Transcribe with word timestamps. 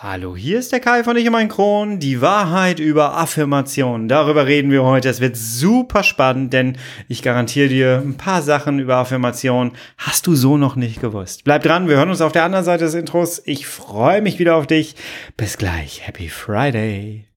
Hallo, 0.00 0.36
hier 0.36 0.60
ist 0.60 0.70
der 0.70 0.78
Kai 0.78 1.02
von 1.02 1.16
Ich 1.16 1.26
und 1.26 1.32
mein 1.32 1.48
Kron. 1.48 1.98
Die 1.98 2.20
Wahrheit 2.20 2.78
über 2.78 3.18
Affirmationen. 3.18 4.06
Darüber 4.06 4.46
reden 4.46 4.70
wir 4.70 4.84
heute. 4.84 5.08
Es 5.08 5.20
wird 5.20 5.36
super 5.36 6.04
spannend, 6.04 6.52
denn 6.52 6.78
ich 7.08 7.20
garantiere 7.20 7.66
dir 7.68 8.02
ein 8.06 8.16
paar 8.16 8.42
Sachen 8.42 8.78
über 8.78 8.94
Affirmationen. 8.94 9.72
Hast 9.96 10.28
du 10.28 10.36
so 10.36 10.56
noch 10.56 10.76
nicht 10.76 11.00
gewusst. 11.00 11.42
Bleib 11.42 11.64
dran, 11.64 11.88
wir 11.88 11.96
hören 11.96 12.10
uns 12.10 12.20
auf 12.20 12.30
der 12.30 12.44
anderen 12.44 12.64
Seite 12.64 12.84
des 12.84 12.94
Intros. 12.94 13.42
Ich 13.44 13.66
freue 13.66 14.22
mich 14.22 14.38
wieder 14.38 14.54
auf 14.54 14.68
dich. 14.68 14.94
Bis 15.36 15.58
gleich. 15.58 16.06
Happy 16.06 16.28
Friday. 16.28 17.27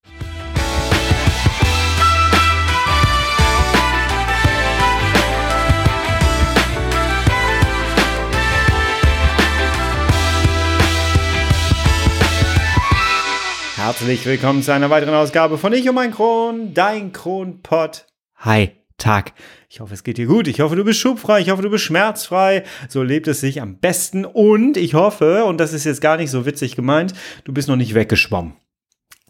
Herzlich 13.92 14.26
willkommen 14.26 14.64
zu 14.64 14.74
einer 14.74 14.90
weiteren 14.90 15.16
Ausgabe 15.16 15.58
von 15.58 15.74
Ich 15.74 15.90
und 15.90 15.96
mein 15.96 16.12
Kron, 16.12 16.74
dein 16.74 17.12
Kronpott. 17.12 18.06
Hi, 18.38 18.72
Tag. 18.98 19.34
Ich 19.68 19.82
hoffe, 19.82 19.94
es 19.94 20.06
geht 20.06 20.18
dir 20.18 20.28
gut. 20.28 20.48
Ich 20.48 20.62
hoffe, 20.62 20.78
du 20.78 20.86
bist 20.86 21.02
schubfrei. 21.02 21.42
Ich 21.42 21.50
hoffe, 21.50 21.62
du 21.62 21.70
bist 21.70 21.84
schmerzfrei. 21.84 22.64
So 22.88 23.04
lebt 23.04 23.28
es 23.28 23.42
sich 23.42 23.62
am 23.62 23.80
besten. 23.80 24.24
Und 24.24 24.78
ich 24.78 24.94
hoffe, 24.94 25.44
und 25.44 25.58
das 25.58 25.74
ist 25.74 25.84
jetzt 25.84 26.00
gar 26.00 26.16
nicht 26.16 26.32
so 26.32 26.46
witzig 26.46 26.78
gemeint, 26.78 27.14
du 27.44 27.52
bist 27.52 27.68
noch 27.68 27.76
nicht 27.76 27.94
weggeschwommen 27.94 28.54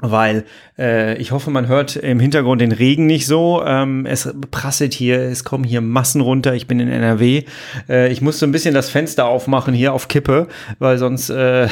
weil 0.02 0.46
äh, 0.78 1.18
ich 1.18 1.32
hoffe, 1.32 1.52
man 1.52 1.68
hört 1.68 1.96
im 1.96 2.20
Hintergrund 2.20 2.60
den 2.60 2.72
Regen 2.72 3.06
nicht 3.06 3.28
so. 3.28 3.64
Ähm, 3.66 4.06
es 4.06 4.34
prasselt 4.50 4.94
hier, 4.94 5.20
es 5.20 5.44
kommen 5.44 5.64
hier 5.64 5.80
Massen 5.82 6.22
runter. 6.22 6.56
Ich 6.56 6.68
bin 6.68 6.80
in 6.80 6.90
NRW. 6.90 7.44
Äh, 7.88 8.12
ich 8.12 8.22
musste 8.22 8.46
ein 8.46 8.52
bisschen 8.52 8.74
das 8.74 8.90
Fenster 8.90 9.28
aufmachen 9.28 9.74
hier 9.74 9.94
auf 9.94 10.08
Kippe, 10.08 10.48
weil 10.80 10.98
sonst 10.98 11.30
äh, 11.30 11.66
äh, 11.66 11.70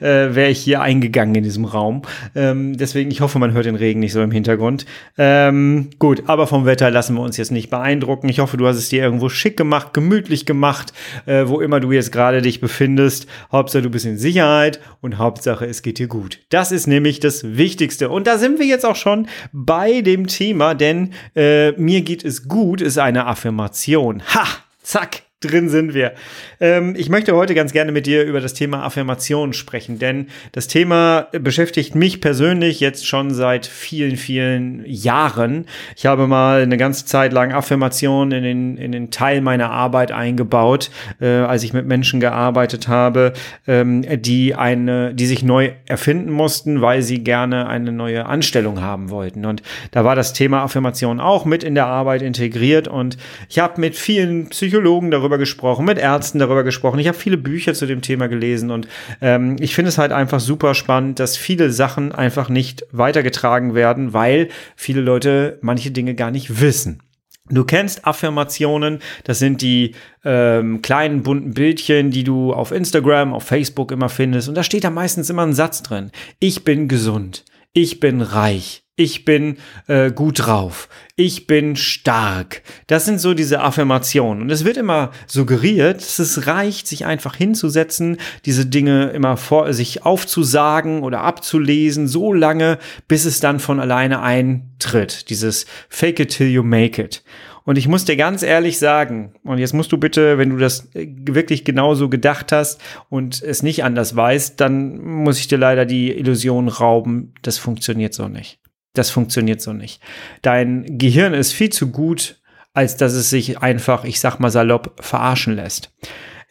wäre 0.00 0.50
ich 0.50 0.60
hier 0.60 0.80
eingegangen 0.82 1.34
in 1.34 1.42
diesem 1.42 1.64
Raum. 1.64 2.02
Ähm, 2.34 2.76
deswegen, 2.76 3.10
ich 3.10 3.20
hoffe, 3.20 3.38
man 3.38 3.52
hört 3.52 3.66
den 3.66 3.74
Regen 3.74 4.00
nicht 4.00 4.12
so 4.12 4.22
im 4.22 4.30
Hintergrund. 4.30 4.86
Ähm, 5.18 5.90
gut, 5.98 6.22
aber 6.26 6.46
vom 6.46 6.66
Wetter 6.66 6.90
lassen 6.90 7.16
wir 7.16 7.22
uns 7.22 7.36
jetzt 7.36 7.50
nicht 7.50 7.70
beeindrucken. 7.70 8.28
Ich 8.28 8.38
hoffe, 8.38 8.56
du 8.56 8.66
hast 8.66 8.76
es 8.76 8.88
dir 8.88 9.02
irgendwo 9.02 9.28
schick 9.28 9.56
gemacht, 9.56 9.92
gemütlich 9.92 10.46
gemacht, 10.46 10.92
äh, 11.26 11.44
wo 11.46 11.60
immer 11.60 11.80
du 11.80 11.90
jetzt 11.90 12.12
gerade 12.12 12.40
dich 12.40 12.60
befindest. 12.60 13.26
Hauptsache, 13.50 13.82
du 13.82 13.90
bist 13.90 14.06
in 14.06 14.16
Sicherheit 14.16 14.80
und 15.00 15.18
Hauptsache, 15.18 15.66
es 15.66 15.82
geht 15.82 15.98
dir 15.98 16.06
gut. 16.06 16.38
Das 16.50 16.70
ist 16.70 16.86
nämlich 16.86 16.99
nämlich 17.00 17.18
das 17.18 17.56
Wichtigste. 17.56 18.10
Und 18.10 18.26
da 18.26 18.36
sind 18.36 18.58
wir 18.58 18.66
jetzt 18.66 18.84
auch 18.84 18.96
schon 18.96 19.26
bei 19.52 20.02
dem 20.02 20.26
Thema, 20.26 20.74
denn 20.74 21.14
äh, 21.34 21.72
mir 21.72 22.02
geht 22.02 22.24
es 22.24 22.46
gut 22.46 22.80
ist 22.80 22.98
eine 22.98 23.26
Affirmation. 23.26 24.22
Ha! 24.34 24.46
Zack! 24.82 25.29
Drin 25.40 25.70
sind 25.70 25.94
wir. 25.94 26.12
Ähm, 26.60 26.94
ich 26.98 27.08
möchte 27.08 27.34
heute 27.34 27.54
ganz 27.54 27.72
gerne 27.72 27.92
mit 27.92 28.04
dir 28.04 28.24
über 28.24 28.42
das 28.42 28.52
Thema 28.52 28.84
Affirmation 28.84 29.54
sprechen, 29.54 29.98
denn 29.98 30.26
das 30.52 30.68
Thema 30.68 31.28
beschäftigt 31.32 31.94
mich 31.94 32.20
persönlich 32.20 32.78
jetzt 32.78 33.06
schon 33.06 33.32
seit 33.32 33.64
vielen, 33.64 34.18
vielen 34.18 34.84
Jahren. 34.84 35.64
Ich 35.96 36.04
habe 36.04 36.26
mal 36.26 36.60
eine 36.60 36.76
ganze 36.76 37.06
Zeit 37.06 37.32
lang 37.32 37.52
Affirmationen 37.52 38.32
in 38.32 38.42
den, 38.42 38.76
in 38.76 38.92
den 38.92 39.10
Teil 39.10 39.40
meiner 39.40 39.70
Arbeit 39.70 40.12
eingebaut, 40.12 40.90
äh, 41.22 41.26
als 41.26 41.62
ich 41.62 41.72
mit 41.72 41.86
Menschen 41.86 42.20
gearbeitet 42.20 42.88
habe, 42.88 43.32
ähm, 43.66 44.04
die 44.20 44.54
eine, 44.54 45.14
die 45.14 45.26
sich 45.26 45.42
neu 45.42 45.70
erfinden 45.86 46.32
mussten, 46.32 46.82
weil 46.82 47.00
sie 47.00 47.24
gerne 47.24 47.66
eine 47.66 47.92
neue 47.92 48.26
Anstellung 48.26 48.82
haben 48.82 49.08
wollten. 49.08 49.46
Und 49.46 49.62
da 49.90 50.04
war 50.04 50.16
das 50.16 50.34
Thema 50.34 50.62
Affirmation 50.64 51.18
auch 51.18 51.46
mit 51.46 51.64
in 51.64 51.74
der 51.74 51.86
Arbeit 51.86 52.20
integriert 52.20 52.88
und 52.88 53.16
ich 53.48 53.58
habe 53.58 53.80
mit 53.80 53.96
vielen 53.96 54.50
Psychologen 54.50 55.10
darüber 55.10 55.29
darüber 55.30 55.38
gesprochen, 55.38 55.84
mit 55.84 55.98
Ärzten 55.98 56.40
darüber 56.40 56.64
gesprochen. 56.64 56.98
Ich 56.98 57.06
habe 57.06 57.16
viele 57.16 57.36
Bücher 57.36 57.72
zu 57.72 57.86
dem 57.86 58.02
Thema 58.02 58.26
gelesen 58.26 58.70
und 58.70 58.88
ähm, 59.20 59.56
ich 59.60 59.74
finde 59.74 59.90
es 59.90 59.98
halt 59.98 60.10
einfach 60.10 60.40
super 60.40 60.74
spannend, 60.74 61.20
dass 61.20 61.36
viele 61.36 61.70
Sachen 61.70 62.10
einfach 62.12 62.48
nicht 62.48 62.84
weitergetragen 62.90 63.74
werden, 63.74 64.12
weil 64.12 64.48
viele 64.74 65.00
Leute 65.00 65.58
manche 65.62 65.92
Dinge 65.92 66.14
gar 66.14 66.32
nicht 66.32 66.60
wissen. 66.60 67.02
Du 67.48 67.64
kennst 67.64 68.06
Affirmationen, 68.06 69.00
das 69.24 69.38
sind 69.38 69.62
die 69.62 69.94
ähm, 70.24 70.82
kleinen 70.82 71.22
bunten 71.22 71.52
Bildchen, 71.54 72.10
die 72.10 72.24
du 72.24 72.52
auf 72.52 72.72
Instagram, 72.72 73.32
auf 73.32 73.44
Facebook 73.44 73.92
immer 73.92 74.08
findest. 74.08 74.48
Und 74.48 74.56
da 74.56 74.62
steht 74.62 74.84
da 74.84 74.90
meistens 74.90 75.30
immer 75.30 75.46
ein 75.46 75.54
Satz 75.54 75.82
drin. 75.82 76.10
Ich 76.38 76.64
bin 76.64 76.86
gesund. 76.88 77.44
Ich 77.72 78.00
bin 78.00 78.20
reich 78.20 78.84
ich 79.00 79.24
bin 79.24 79.56
äh, 79.86 80.12
gut 80.12 80.46
drauf, 80.46 80.90
ich 81.16 81.46
bin 81.46 81.74
stark. 81.74 82.62
Das 82.86 83.06
sind 83.06 83.18
so 83.18 83.32
diese 83.32 83.62
Affirmationen. 83.62 84.42
Und 84.42 84.50
es 84.50 84.66
wird 84.66 84.76
immer 84.76 85.10
suggeriert, 85.26 85.96
dass 85.96 86.18
es 86.18 86.46
reicht, 86.46 86.86
sich 86.86 87.06
einfach 87.06 87.34
hinzusetzen, 87.34 88.18
diese 88.44 88.66
Dinge 88.66 89.08
immer 89.10 89.38
vor 89.38 89.72
sich 89.72 90.04
aufzusagen 90.04 91.02
oder 91.02 91.22
abzulesen, 91.22 92.08
so 92.08 92.34
lange, 92.34 92.78
bis 93.08 93.24
es 93.24 93.40
dann 93.40 93.58
von 93.58 93.80
alleine 93.80 94.20
eintritt. 94.20 95.30
Dieses 95.30 95.64
Fake 95.88 96.20
it 96.20 96.36
till 96.36 96.48
you 96.48 96.62
make 96.62 97.02
it. 97.02 97.22
Und 97.64 97.76
ich 97.76 97.88
muss 97.88 98.04
dir 98.04 98.16
ganz 98.16 98.42
ehrlich 98.42 98.78
sagen, 98.78 99.32
und 99.44 99.58
jetzt 99.58 99.74
musst 99.74 99.92
du 99.92 99.98
bitte, 99.98 100.36
wenn 100.38 100.50
du 100.50 100.56
das 100.56 100.94
äh, 100.94 101.06
wirklich 101.08 101.64
genauso 101.64 102.08
gedacht 102.10 102.52
hast 102.52 102.80
und 103.08 103.42
es 103.42 103.62
nicht 103.62 103.84
anders 103.84 104.14
weißt, 104.14 104.60
dann 104.60 104.98
muss 104.98 105.38
ich 105.38 105.48
dir 105.48 105.58
leider 105.58 105.86
die 105.86 106.10
Illusion 106.10 106.68
rauben, 106.68 107.32
das 107.42 107.58
funktioniert 107.58 108.12
so 108.12 108.28
nicht. 108.28 108.59
Das 108.94 109.10
funktioniert 109.10 109.60
so 109.60 109.72
nicht. 109.72 110.00
Dein 110.42 110.98
Gehirn 110.98 111.34
ist 111.34 111.52
viel 111.52 111.70
zu 111.70 111.90
gut, 111.90 112.40
als 112.72 112.96
dass 112.96 113.12
es 113.12 113.30
sich 113.30 113.58
einfach, 113.58 114.04
ich 114.04 114.20
sag 114.20 114.38
mal 114.38 114.50
salopp, 114.50 114.94
verarschen 115.00 115.54
lässt. 115.54 115.92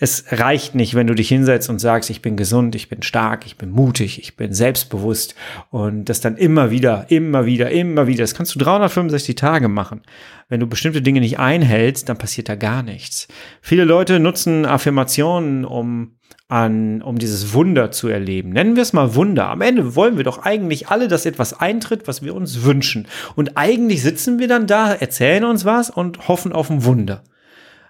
Es 0.01 0.23
reicht 0.31 0.75
nicht, 0.75 0.95
wenn 0.95 1.07
du 1.07 1.13
dich 1.13 1.27
hinsetzt 1.27 1.69
und 1.69 1.79
sagst, 1.79 2.09
ich 2.09 2.22
bin 2.22 2.38
gesund, 2.38 2.73
ich 2.73 2.88
bin 2.88 3.01
stark, 3.03 3.45
ich 3.45 3.57
bin 3.57 3.69
mutig, 3.69 4.19
ich 4.19 4.38
bin 4.38 4.53
selbstbewusst 4.53 5.35
und 5.72 6.05
das 6.05 6.22
dann 6.22 6.38
immer 6.38 6.72
wieder, 6.72 7.07
immer 7.09 7.45
wieder, 7.45 7.69
immer 7.69 8.07
wieder. 8.07 8.23
Das 8.23 8.33
kannst 8.33 8.56
du 8.56 8.59
365 8.59 9.35
Tage 9.35 9.67
machen. 9.67 10.01
Wenn 10.47 10.61
du 10.61 10.67
bestimmte 10.67 11.01
Dinge 11.01 11.19
nicht 11.19 11.38
einhältst, 11.38 12.07
dann 12.07 12.17
passiert 12.17 12.47
da 12.47 12.56
gar 12.56 12.81
nichts. 12.81 13.27
Viele 13.61 13.83
Leute 13.83 14.21
nutzen 14.21 14.66
Affirmationen, 14.66 15.66
um 15.66 16.16
an, 16.50 17.02
um 17.04 17.20
dieses 17.20 17.54
Wunder 17.54 17.92
zu 17.92 18.08
erleben. 18.08 18.50
Nennen 18.50 18.76
wir 18.76 18.84
es 18.84 18.92
mal 18.92 19.16
Wunder. 19.16 19.50
Am 19.50 19.62
Ende 19.62 19.96
wollen 19.96 20.18
wir 20.18 20.24
doch 20.24 20.40
eigentlich 20.40 20.90
alle, 20.90 21.08
dass 21.08 21.26
etwas 21.26 21.58
eintritt, 21.58 22.08
was 22.08 22.24
wir 22.24 22.36
uns 22.36 22.64
wünschen. 22.64 23.08
Und 23.36 23.56
eigentlich 23.56 24.02
sitzen 24.02 24.40
wir 24.40 24.48
dann 24.48 24.68
da, 24.68 24.92
erzählen 24.94 25.46
uns 25.46 25.64
was 25.64 25.90
und 25.92 26.28
hoffen 26.28 26.52
auf 26.52 26.70
ein 26.70 26.84
Wunder. 26.84 27.24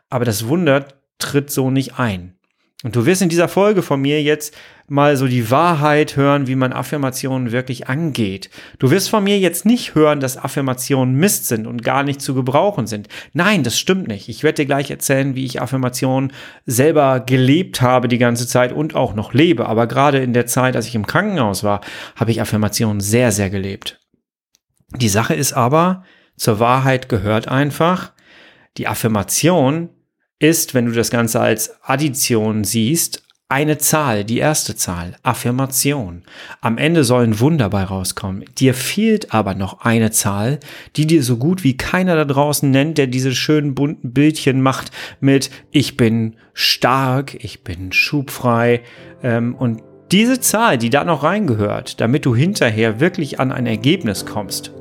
Aber 0.10 0.26
das 0.26 0.48
Wunder 0.48 0.86
tritt 1.20 1.50
so 1.50 1.72
nicht 1.72 2.00
ein. 2.00 2.36
Und 2.82 2.96
du 2.96 3.06
wirst 3.06 3.22
in 3.22 3.28
dieser 3.28 3.50
Folge 3.50 3.82
von 3.82 4.00
mir 4.00 4.24
jetzt 4.24 4.56
mal 4.88 5.18
so 5.18 5.28
die 5.28 5.52
Wahrheit 5.52 6.16
hören, 6.16 6.48
wie 6.48 6.56
man 6.56 6.72
Affirmationen 6.72 7.52
wirklich 7.52 7.90
angeht. 7.90 8.50
Du 8.80 8.90
wirst 8.90 9.10
von 9.10 9.22
mir 9.24 9.38
jetzt 9.38 9.66
nicht 9.66 9.96
hören, 9.96 10.22
dass 10.22 10.38
Affirmationen 10.38 11.16
Mist 11.16 11.48
sind 11.48 11.68
und 11.68 11.84
gar 11.84 12.04
nicht 12.04 12.22
zu 12.22 12.34
gebrauchen 12.34 12.88
sind. 12.88 13.10
Nein, 13.34 13.64
das 13.64 13.78
stimmt 13.78 14.08
nicht. 14.08 14.30
Ich 14.30 14.44
werde 14.44 14.62
dir 14.62 14.66
gleich 14.66 14.90
erzählen, 14.90 15.36
wie 15.36 15.44
ich 15.44 15.62
Affirmationen 15.62 16.32
selber 16.66 17.20
gelebt 17.20 17.82
habe 17.82 18.08
die 18.08 18.18
ganze 18.18 18.48
Zeit 18.48 18.72
und 18.72 18.96
auch 18.96 19.14
noch 19.14 19.34
lebe. 19.34 19.68
Aber 19.68 19.86
gerade 19.86 20.20
in 20.20 20.32
der 20.32 20.46
Zeit, 20.46 20.78
als 20.78 20.88
ich 20.88 20.96
im 20.96 21.06
Krankenhaus 21.06 21.66
war, 21.66 21.82
habe 22.16 22.32
ich 22.32 22.40
Affirmationen 22.40 23.02
sehr, 23.02 23.34
sehr 23.34 23.50
gelebt. 23.50 24.00
Die 24.96 25.10
Sache 25.10 25.36
ist 25.36 25.52
aber, 25.52 26.04
zur 26.38 26.60
Wahrheit 26.60 27.10
gehört 27.10 27.50
einfach, 27.50 28.14
die 28.78 28.88
Affirmation 28.88 29.90
ist, 30.40 30.74
wenn 30.74 30.86
du 30.86 30.94
das 30.94 31.12
Ganze 31.12 31.40
als 31.40 31.82
Addition 31.84 32.64
siehst, 32.64 33.24
eine 33.52 33.80
Zahl, 33.80 34.26
die 34.26 34.38
erste 34.38 34.76
Zahl, 34.76 35.16
Affirmation. 35.24 36.22
Am 36.62 36.78
Ende 36.78 37.04
soll 37.04 37.24
ein 37.24 37.40
Wunder 37.40 37.70
bei 37.72 37.84
rauskommen. 37.84 38.46
Dir 38.60 38.76
fehlt 38.76 39.34
aber 39.34 39.56
noch 39.56 39.82
eine 39.82 40.12
Zahl, 40.12 40.60
die 40.96 41.08
dir 41.08 41.24
so 41.24 41.38
gut 41.38 41.64
wie 41.64 41.76
keiner 41.76 42.16
da 42.16 42.26
draußen 42.26 42.70
nennt, 42.70 43.00
der 43.00 43.08
diese 43.08 43.34
schönen 43.34 43.74
bunten 43.74 44.14
Bildchen 44.14 44.62
macht 44.62 44.92
mit 45.20 45.50
Ich 45.72 45.98
bin 45.98 46.36
stark, 46.54 47.44
ich 47.44 47.64
bin 47.64 47.92
schubfrei. 47.92 48.82
Ähm, 49.24 49.56
und 49.56 49.82
diese 50.12 50.40
Zahl, 50.40 50.78
die 50.78 50.92
da 50.92 51.04
noch 51.04 51.24
reingehört, 51.24 52.00
damit 52.00 52.28
du 52.28 52.36
hinterher 52.36 53.00
wirklich 53.00 53.40
an 53.40 53.52
ein 53.52 53.66
Ergebnis 53.66 54.28
kommst, 54.28 54.74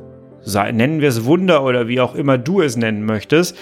nennen 0.45 1.01
wir 1.01 1.09
es 1.09 1.25
Wunder 1.25 1.63
oder 1.63 1.87
wie 1.87 2.01
auch 2.01 2.13
immer 2.13 2.37
du 2.37 2.61
es 2.61 2.77
nennen 2.77 3.03
möchtest, 3.03 3.57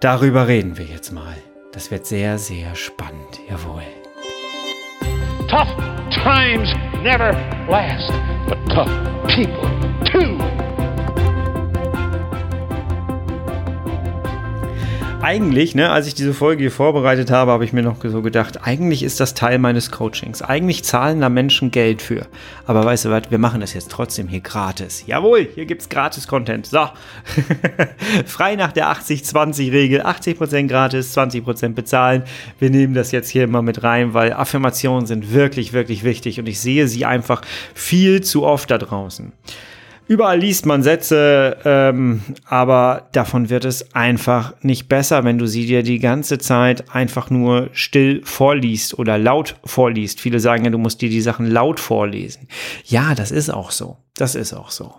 Darüber 0.00 0.46
reden 0.46 0.76
wir 0.76 0.84
jetzt 0.84 1.10
mal. 1.10 1.36
Das 1.72 1.90
wird 1.90 2.06
sehr, 2.06 2.38
sehr 2.38 2.74
spannend, 2.74 3.40
jawohl. 3.48 3.82
Tough 5.48 5.68
times 6.10 6.74
never 7.02 7.32
last, 7.68 8.12
but 8.48 8.58
tough 8.68 8.90
people 9.26 9.75
eigentlich, 15.26 15.74
ne, 15.74 15.90
als 15.90 16.06
ich 16.06 16.14
diese 16.14 16.32
Folge 16.32 16.62
hier 16.62 16.70
vorbereitet 16.70 17.32
habe, 17.32 17.50
habe 17.50 17.64
ich 17.64 17.72
mir 17.72 17.82
noch 17.82 17.96
so 18.00 18.22
gedacht, 18.22 18.60
eigentlich 18.62 19.02
ist 19.02 19.18
das 19.18 19.34
Teil 19.34 19.58
meines 19.58 19.90
Coachings. 19.90 20.40
Eigentlich 20.40 20.84
zahlen 20.84 21.20
da 21.20 21.28
Menschen 21.28 21.72
Geld 21.72 22.00
für. 22.00 22.28
Aber 22.64 22.84
weißt 22.84 23.06
du 23.06 23.10
was, 23.10 23.24
wir 23.28 23.38
machen 23.38 23.60
das 23.60 23.74
jetzt 23.74 23.90
trotzdem 23.90 24.28
hier 24.28 24.38
gratis. 24.38 25.02
Jawohl, 25.04 25.48
hier 25.52 25.66
gibt 25.66 25.82
es 25.82 25.88
gratis 25.88 26.28
Content. 26.28 26.66
So. 26.66 26.88
Frei 28.24 28.54
nach 28.54 28.70
der 28.70 28.86
80-20-Regel. 28.86 30.02
80% 30.02 30.68
gratis, 30.68 31.18
20% 31.18 31.70
bezahlen. 31.70 32.22
Wir 32.60 32.70
nehmen 32.70 32.94
das 32.94 33.10
jetzt 33.10 33.28
hier 33.28 33.42
immer 33.42 33.62
mit 33.62 33.82
rein, 33.82 34.14
weil 34.14 34.32
Affirmationen 34.32 35.06
sind 35.06 35.32
wirklich, 35.32 35.72
wirklich 35.72 36.04
wichtig 36.04 36.38
und 36.38 36.46
ich 36.46 36.60
sehe 36.60 36.86
sie 36.86 37.04
einfach 37.04 37.42
viel 37.74 38.20
zu 38.20 38.44
oft 38.44 38.70
da 38.70 38.78
draußen. 38.78 39.32
Überall 40.08 40.38
liest 40.38 40.66
man 40.66 40.84
Sätze, 40.84 41.56
ähm, 41.64 42.22
aber 42.44 43.08
davon 43.10 43.50
wird 43.50 43.64
es 43.64 43.92
einfach 43.94 44.54
nicht 44.62 44.88
besser, 44.88 45.24
wenn 45.24 45.38
du 45.38 45.46
sie 45.46 45.66
dir 45.66 45.82
die 45.82 45.98
ganze 45.98 46.38
Zeit 46.38 46.94
einfach 46.94 47.28
nur 47.28 47.70
still 47.72 48.22
vorliest 48.24 48.98
oder 48.98 49.18
laut 49.18 49.56
vorliest. 49.64 50.20
Viele 50.20 50.38
sagen 50.38 50.64
ja, 50.64 50.70
du 50.70 50.78
musst 50.78 51.02
dir 51.02 51.10
die 51.10 51.20
Sachen 51.20 51.46
laut 51.46 51.80
vorlesen. 51.80 52.46
Ja, 52.84 53.16
das 53.16 53.32
ist 53.32 53.50
auch 53.50 53.72
so. 53.72 53.96
Das 54.16 54.36
ist 54.36 54.52
auch 54.52 54.70
so. 54.70 54.94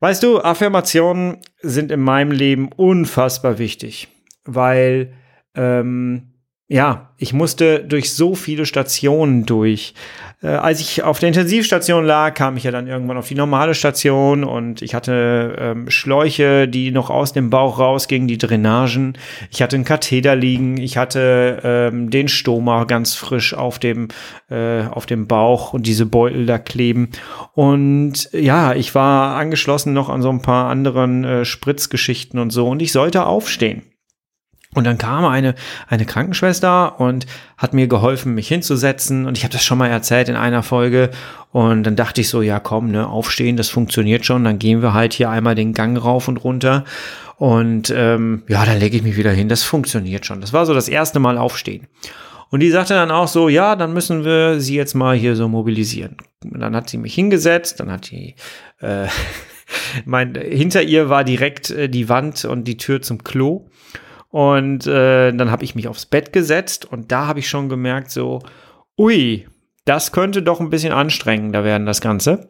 Weißt 0.00 0.22
du, 0.22 0.40
Affirmationen 0.40 1.38
sind 1.60 1.92
in 1.92 2.00
meinem 2.00 2.30
Leben 2.30 2.70
unfassbar 2.74 3.58
wichtig, 3.58 4.08
weil 4.44 5.12
ähm, 5.54 6.32
ja, 6.68 7.10
ich 7.16 7.32
musste 7.32 7.84
durch 7.84 8.12
so 8.12 8.34
viele 8.34 8.66
Stationen 8.66 9.46
durch. 9.46 9.94
Äh, 10.42 10.48
als 10.48 10.80
ich 10.80 11.04
auf 11.04 11.20
der 11.20 11.28
Intensivstation 11.28 12.04
lag, 12.04 12.34
kam 12.34 12.56
ich 12.56 12.64
ja 12.64 12.72
dann 12.72 12.88
irgendwann 12.88 13.18
auf 13.18 13.28
die 13.28 13.36
normale 13.36 13.72
Station 13.72 14.42
und 14.42 14.82
ich 14.82 14.92
hatte 14.92 15.54
ähm, 15.60 15.90
Schläuche, 15.90 16.66
die 16.66 16.90
noch 16.90 17.08
aus 17.08 17.32
dem 17.32 17.50
Bauch 17.50 17.78
rausgingen, 17.78 18.26
die 18.26 18.36
Drainagen. 18.36 19.16
Ich 19.52 19.62
hatte 19.62 19.76
einen 19.76 19.84
Katheter 19.84 20.34
liegen, 20.34 20.76
ich 20.76 20.96
hatte 20.96 21.60
ähm, 21.62 22.10
den 22.10 22.26
Stoma 22.26 22.82
ganz 22.82 23.14
frisch 23.14 23.54
auf 23.54 23.78
dem, 23.78 24.08
äh, 24.50 24.82
auf 24.88 25.06
dem 25.06 25.28
Bauch 25.28 25.72
und 25.72 25.86
diese 25.86 26.04
Beutel 26.04 26.46
da 26.46 26.58
kleben. 26.58 27.10
Und 27.52 28.28
ja, 28.32 28.74
ich 28.74 28.92
war 28.96 29.36
angeschlossen 29.36 29.92
noch 29.92 30.08
an 30.08 30.20
so 30.20 30.30
ein 30.30 30.42
paar 30.42 30.68
anderen 30.68 31.22
äh, 31.22 31.44
Spritzgeschichten 31.44 32.40
und 32.40 32.50
so 32.50 32.68
und 32.68 32.82
ich 32.82 32.90
sollte 32.90 33.24
aufstehen. 33.24 33.84
Und 34.74 34.84
dann 34.84 34.98
kam 34.98 35.24
eine, 35.24 35.54
eine 35.88 36.04
Krankenschwester 36.04 37.00
und 37.00 37.26
hat 37.56 37.72
mir 37.72 37.86
geholfen, 37.86 38.34
mich 38.34 38.48
hinzusetzen. 38.48 39.26
Und 39.26 39.38
ich 39.38 39.44
habe 39.44 39.52
das 39.52 39.64
schon 39.64 39.78
mal 39.78 39.88
erzählt 39.88 40.28
in 40.28 40.36
einer 40.36 40.62
Folge. 40.62 41.10
Und 41.52 41.84
dann 41.84 41.96
dachte 41.96 42.20
ich 42.20 42.28
so, 42.28 42.42
ja 42.42 42.60
komm, 42.60 42.90
ne, 42.90 43.06
aufstehen, 43.08 43.56
das 43.56 43.70
funktioniert 43.70 44.26
schon. 44.26 44.44
Dann 44.44 44.58
gehen 44.58 44.82
wir 44.82 44.92
halt 44.92 45.14
hier 45.14 45.30
einmal 45.30 45.54
den 45.54 45.72
Gang 45.72 46.02
rauf 46.02 46.28
und 46.28 46.38
runter. 46.38 46.84
Und 47.36 47.92
ähm, 47.94 48.42
ja, 48.48 48.64
dann 48.64 48.78
lege 48.78 48.96
ich 48.96 49.02
mich 49.02 49.16
wieder 49.16 49.30
hin. 49.30 49.48
Das 49.48 49.62
funktioniert 49.62 50.26
schon. 50.26 50.40
Das 50.40 50.52
war 50.52 50.66
so 50.66 50.74
das 50.74 50.88
erste 50.88 51.20
Mal 51.20 51.38
aufstehen. 51.38 51.86
Und 52.50 52.60
die 52.60 52.70
sagte 52.70 52.94
dann 52.94 53.10
auch 53.10 53.28
so, 53.28 53.48
ja, 53.48 53.76
dann 53.76 53.92
müssen 53.92 54.24
wir 54.24 54.60
sie 54.60 54.76
jetzt 54.76 54.94
mal 54.94 55.16
hier 55.16 55.34
so 55.36 55.48
mobilisieren. 55.48 56.16
Und 56.44 56.60
dann 56.60 56.76
hat 56.76 56.88
sie 56.88 56.98
mich 56.98 57.14
hingesetzt, 57.14 57.80
dann 57.80 57.90
hat 57.90 58.10
die, 58.10 58.36
äh, 58.80 59.06
mein, 60.04 60.34
hinter 60.34 60.82
ihr 60.82 61.08
war 61.08 61.24
direkt 61.24 61.70
äh, 61.70 61.88
die 61.88 62.08
Wand 62.08 62.44
und 62.44 62.64
die 62.64 62.76
Tür 62.76 63.02
zum 63.02 63.24
Klo. 63.24 63.68
Und 64.28 64.86
äh, 64.86 65.32
dann 65.32 65.50
habe 65.50 65.64
ich 65.64 65.74
mich 65.74 65.88
aufs 65.88 66.06
Bett 66.06 66.32
gesetzt 66.32 66.84
und 66.84 67.12
da 67.12 67.26
habe 67.26 67.38
ich 67.38 67.48
schon 67.48 67.68
gemerkt, 67.68 68.10
so, 68.10 68.42
ui, 68.98 69.46
das 69.84 70.12
könnte 70.12 70.42
doch 70.42 70.60
ein 70.60 70.70
bisschen 70.70 70.92
anstrengender 70.92 71.64
werden, 71.64 71.86
das 71.86 72.00
Ganze. 72.00 72.48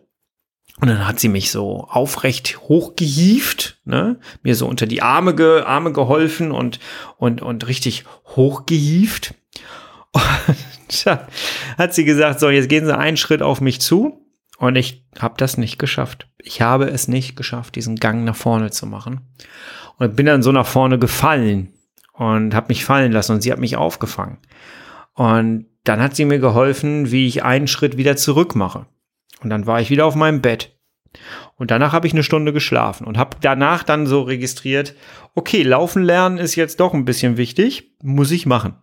Und 0.81 0.88
dann 0.88 1.06
hat 1.06 1.20
sie 1.20 1.28
mich 1.28 1.50
so 1.50 1.87
aufrecht 1.88 2.58
hochgehieft, 2.61 3.81
ne? 3.84 4.19
mir 4.43 4.55
so 4.55 4.67
unter 4.67 4.87
die 4.87 5.00
Arme, 5.00 5.34
ge 5.34 5.62
Arme 5.62 5.93
geholfen 5.93 6.52
und, 6.52 6.81
und, 7.17 7.40
und 7.40 7.67
richtig 7.67 8.05
hochgehieft. 8.26 9.34
Und 10.88 11.05
dann 11.05 11.19
hat 11.79 11.94
sie 11.94 12.05
gesagt, 12.05 12.38
so, 12.38 12.49
jetzt 12.49 12.69
gehen 12.69 12.87
Sie 12.87 12.96
einen 12.96 13.17
Schritt 13.17 13.43
auf 13.43 13.61
mich 13.61 13.81
zu. 13.81 14.25
Und 14.58 14.76
ich 14.76 15.05
habe 15.19 15.35
das 15.37 15.58
nicht 15.58 15.79
geschafft. 15.79 16.29
Ich 16.38 16.62
habe 16.62 16.87
es 16.87 17.08
nicht 17.08 17.37
geschafft, 17.37 17.76
diesen 17.76 17.97
Gang 17.97 18.25
nach 18.25 18.37
vorne 18.37 18.70
zu 18.70 18.87
machen. 18.87 19.20
Und 19.99 20.17
bin 20.17 20.26
dann 20.26 20.43
so 20.43 20.53
nach 20.53 20.67
vorne 20.67 20.99
gefallen 20.99 21.73
und 22.12 22.55
habe 22.55 22.69
mich 22.69 22.85
fallen 22.85 23.12
lassen 23.12 23.32
und 23.32 23.41
sie 23.43 23.53
hat 23.53 23.58
mich 23.58 23.76
aufgefangen. 23.76 24.38
Und 25.14 25.67
dann 25.85 26.00
hat 26.00 26.17
sie 26.17 26.25
mir 26.25 26.38
geholfen, 26.38 27.11
wie 27.11 27.26
ich 27.26 27.44
einen 27.44 27.69
Schritt 27.69 27.97
wieder 27.97 28.17
zurück 28.17 28.55
mache. 28.55 28.87
Und 29.43 29.50
dann 29.50 29.67
war 29.67 29.81
ich 29.81 29.91
wieder 29.91 30.06
auf 30.06 30.14
meinem 30.14 30.41
Bett. 30.41 30.76
Und 31.58 31.70
danach 31.70 31.93
habe 31.93 32.06
ich 32.06 32.12
eine 32.12 32.23
Stunde 32.23 32.53
geschlafen 32.53 33.06
und 33.06 33.17
habe 33.17 33.38
danach 33.41 33.82
dann 33.82 34.06
so 34.06 34.20
registriert, 34.20 34.94
okay, 35.35 35.62
laufen 35.62 36.03
lernen 36.03 36.37
ist 36.37 36.55
jetzt 36.55 36.81
doch 36.81 36.93
ein 36.93 37.06
bisschen 37.06 37.38
wichtig, 37.38 37.93
muss 38.03 38.31
ich 38.31 38.44
machen. 38.44 38.75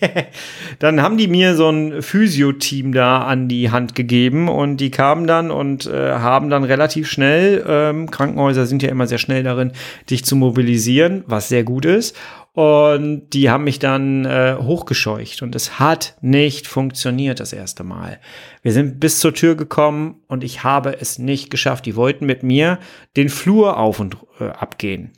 dann 0.78 1.02
haben 1.02 1.18
die 1.18 1.28
mir 1.28 1.54
so 1.54 1.68
ein 1.68 2.00
Physio-Team 2.00 2.92
da 2.92 3.22
an 3.22 3.48
die 3.48 3.70
Hand 3.70 3.94
gegeben 3.94 4.48
und 4.48 4.78
die 4.78 4.90
kamen 4.90 5.26
dann 5.26 5.50
und 5.50 5.86
äh, 5.86 6.12
haben 6.12 6.48
dann 6.48 6.64
relativ 6.64 7.06
schnell, 7.10 7.62
ähm, 7.68 8.10
Krankenhäuser 8.10 8.64
sind 8.64 8.82
ja 8.82 8.88
immer 8.88 9.06
sehr 9.06 9.18
schnell 9.18 9.42
darin, 9.42 9.72
dich 10.08 10.24
zu 10.24 10.36
mobilisieren, 10.36 11.22
was 11.26 11.50
sehr 11.50 11.64
gut 11.64 11.84
ist. 11.84 12.16
Und 12.56 13.34
die 13.34 13.50
haben 13.50 13.64
mich 13.64 13.80
dann 13.80 14.24
äh, 14.24 14.56
hochgescheucht 14.58 15.42
und 15.42 15.54
es 15.54 15.78
hat 15.78 16.16
nicht 16.22 16.66
funktioniert 16.66 17.38
das 17.38 17.52
erste 17.52 17.84
Mal. 17.84 18.18
Wir 18.62 18.72
sind 18.72 18.98
bis 18.98 19.20
zur 19.20 19.34
Tür 19.34 19.56
gekommen 19.56 20.22
und 20.26 20.42
ich 20.42 20.64
habe 20.64 20.98
es 20.98 21.18
nicht 21.18 21.50
geschafft. 21.50 21.84
Die 21.84 21.96
wollten 21.96 22.24
mit 22.24 22.42
mir 22.42 22.78
den 23.14 23.28
Flur 23.28 23.76
auf 23.76 24.00
und 24.00 24.16
äh, 24.40 24.44
abgehen. 24.44 25.12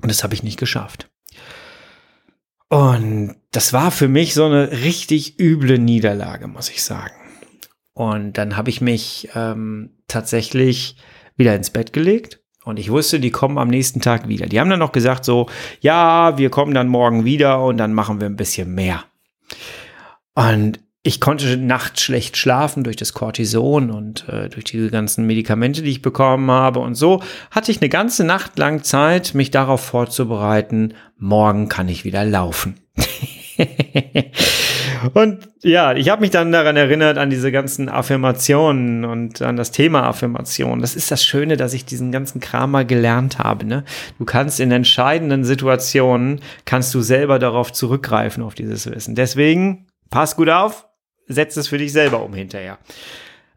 Und 0.00 0.10
das 0.10 0.24
habe 0.24 0.32
ich 0.32 0.42
nicht 0.42 0.58
geschafft. 0.58 1.10
Und 2.70 3.36
das 3.50 3.74
war 3.74 3.90
für 3.90 4.08
mich 4.08 4.32
so 4.32 4.46
eine 4.46 4.70
richtig 4.70 5.38
üble 5.38 5.78
Niederlage, 5.78 6.48
muss 6.48 6.70
ich 6.70 6.82
sagen. 6.82 7.12
Und 7.92 8.38
dann 8.38 8.56
habe 8.56 8.70
ich 8.70 8.80
mich 8.80 9.28
ähm, 9.34 9.98
tatsächlich 10.06 10.96
wieder 11.36 11.54
ins 11.54 11.68
Bett 11.68 11.92
gelegt 11.92 12.40
und 12.68 12.78
ich 12.78 12.90
wusste, 12.90 13.18
die 13.20 13.30
kommen 13.30 13.58
am 13.58 13.68
nächsten 13.68 14.00
Tag 14.00 14.28
wieder. 14.28 14.46
Die 14.46 14.60
haben 14.60 14.70
dann 14.70 14.78
noch 14.78 14.92
gesagt 14.92 15.24
so, 15.24 15.48
ja, 15.80 16.38
wir 16.38 16.50
kommen 16.50 16.74
dann 16.74 16.88
morgen 16.88 17.24
wieder 17.24 17.62
und 17.62 17.78
dann 17.78 17.94
machen 17.94 18.20
wir 18.20 18.28
ein 18.28 18.36
bisschen 18.36 18.74
mehr. 18.74 19.04
Und 20.34 20.80
ich 21.02 21.20
konnte 21.20 21.56
nachts 21.56 22.02
schlecht 22.02 22.36
schlafen 22.36 22.84
durch 22.84 22.96
das 22.96 23.14
Cortison 23.14 23.90
und 23.90 24.28
äh, 24.28 24.50
durch 24.50 24.64
diese 24.64 24.90
ganzen 24.90 25.26
Medikamente, 25.26 25.80
die 25.80 25.90
ich 25.90 26.02
bekommen 26.02 26.50
habe. 26.50 26.80
Und 26.80 26.96
so 26.96 27.22
hatte 27.50 27.70
ich 27.70 27.80
eine 27.80 27.88
ganze 27.88 28.24
Nacht 28.24 28.58
lang 28.58 28.82
Zeit, 28.82 29.34
mich 29.34 29.50
darauf 29.50 29.80
vorzubereiten, 29.80 30.94
morgen 31.16 31.68
kann 31.68 31.88
ich 31.88 32.04
wieder 32.04 32.24
laufen. 32.24 32.78
Und 35.14 35.48
ja, 35.62 35.94
ich 35.94 36.08
habe 36.08 36.20
mich 36.20 36.30
dann 36.30 36.52
daran 36.52 36.76
erinnert, 36.76 37.18
an 37.18 37.30
diese 37.30 37.50
ganzen 37.52 37.88
Affirmationen 37.88 39.04
und 39.04 39.42
an 39.42 39.56
das 39.56 39.70
Thema 39.70 40.04
Affirmation. 40.04 40.80
Das 40.80 40.96
ist 40.96 41.10
das 41.10 41.24
Schöne, 41.24 41.56
dass 41.56 41.74
ich 41.74 41.84
diesen 41.84 42.12
ganzen 42.12 42.40
Kram 42.40 42.70
mal 42.70 42.86
gelernt 42.86 43.38
habe. 43.38 43.64
Ne? 43.64 43.84
Du 44.18 44.24
kannst 44.24 44.60
in 44.60 44.70
entscheidenden 44.70 45.44
Situationen, 45.44 46.40
kannst 46.64 46.94
du 46.94 47.00
selber 47.00 47.38
darauf 47.38 47.72
zurückgreifen, 47.72 48.42
auf 48.42 48.54
dieses 48.54 48.90
Wissen. 48.90 49.14
Deswegen, 49.14 49.86
pass 50.10 50.36
gut 50.36 50.48
auf, 50.48 50.86
setz 51.26 51.56
es 51.56 51.68
für 51.68 51.78
dich 51.78 51.92
selber 51.92 52.22
um 52.22 52.34
hinterher. 52.34 52.78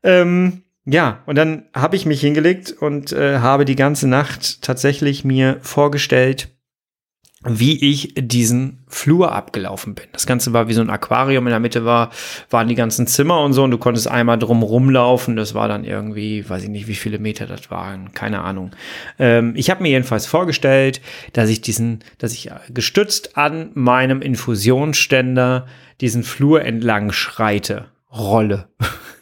Ähm, 0.04 0.64
ja, 0.86 1.22
und 1.26 1.36
dann 1.38 1.66
habe 1.74 1.96
ich 1.96 2.06
mich 2.06 2.22
hingelegt 2.22 2.72
und 2.72 3.12
äh, 3.12 3.40
habe 3.40 3.66
die 3.66 3.76
ganze 3.76 4.08
Nacht 4.08 4.62
tatsächlich 4.64 5.24
mir 5.24 5.58
vorgestellt, 5.62 6.50
wie 7.44 7.90
ich 7.90 8.14
diesen 8.16 8.78
Flur 8.88 9.32
abgelaufen 9.32 9.96
bin. 9.96 10.06
Das 10.12 10.28
Ganze 10.28 10.54
war 10.54 10.68
wie 10.68 10.74
so 10.74 10.82
ein 10.82 10.92
Aquarium. 10.92 11.48
In 11.48 11.52
der 11.52 11.60
Mitte 11.60 11.86
war, 11.86 12.12
waren 12.52 12.68
die 12.68 12.76
ganzen 12.76 13.08
Zimmer 13.08 13.42
und 13.42 13.54
so 13.54 13.64
und 13.64 13.72
du 13.72 13.80
konntest 13.80 14.08
einmal 14.08 14.38
drum 14.38 14.62
rumlaufen. 14.62 15.36
Das 15.36 15.56
war 15.56 15.68
dann 15.68 15.84
irgendwie, 15.84 16.48
weiß 16.48 16.64
ich 16.64 16.70
nicht, 16.70 16.88
wie 16.88 16.96
viele 16.96 17.18
Meter 17.18 17.48
das 17.48 17.72
waren, 17.72 18.14
keine 18.14 18.42
Ahnung. 18.42 18.72
Ähm, 19.18 19.54
ich 19.56 19.72
habe 19.72 19.82
mir 19.82 19.90
jedenfalls 19.90 20.28
vorgestellt, 20.28 21.02
dass 21.34 21.50
ich 21.50 21.62
diesen, 21.62 22.04
dass 22.20 22.34
ich 22.34 22.52
gestützt 22.70 23.38
an 23.38 23.72
meinem 23.74 24.22
Infusionsständer 24.22 25.66
diesen 26.00 26.24
Flur 26.24 26.64
entlang 26.64 27.12
schreite, 27.12 27.86
rolle. 28.12 28.68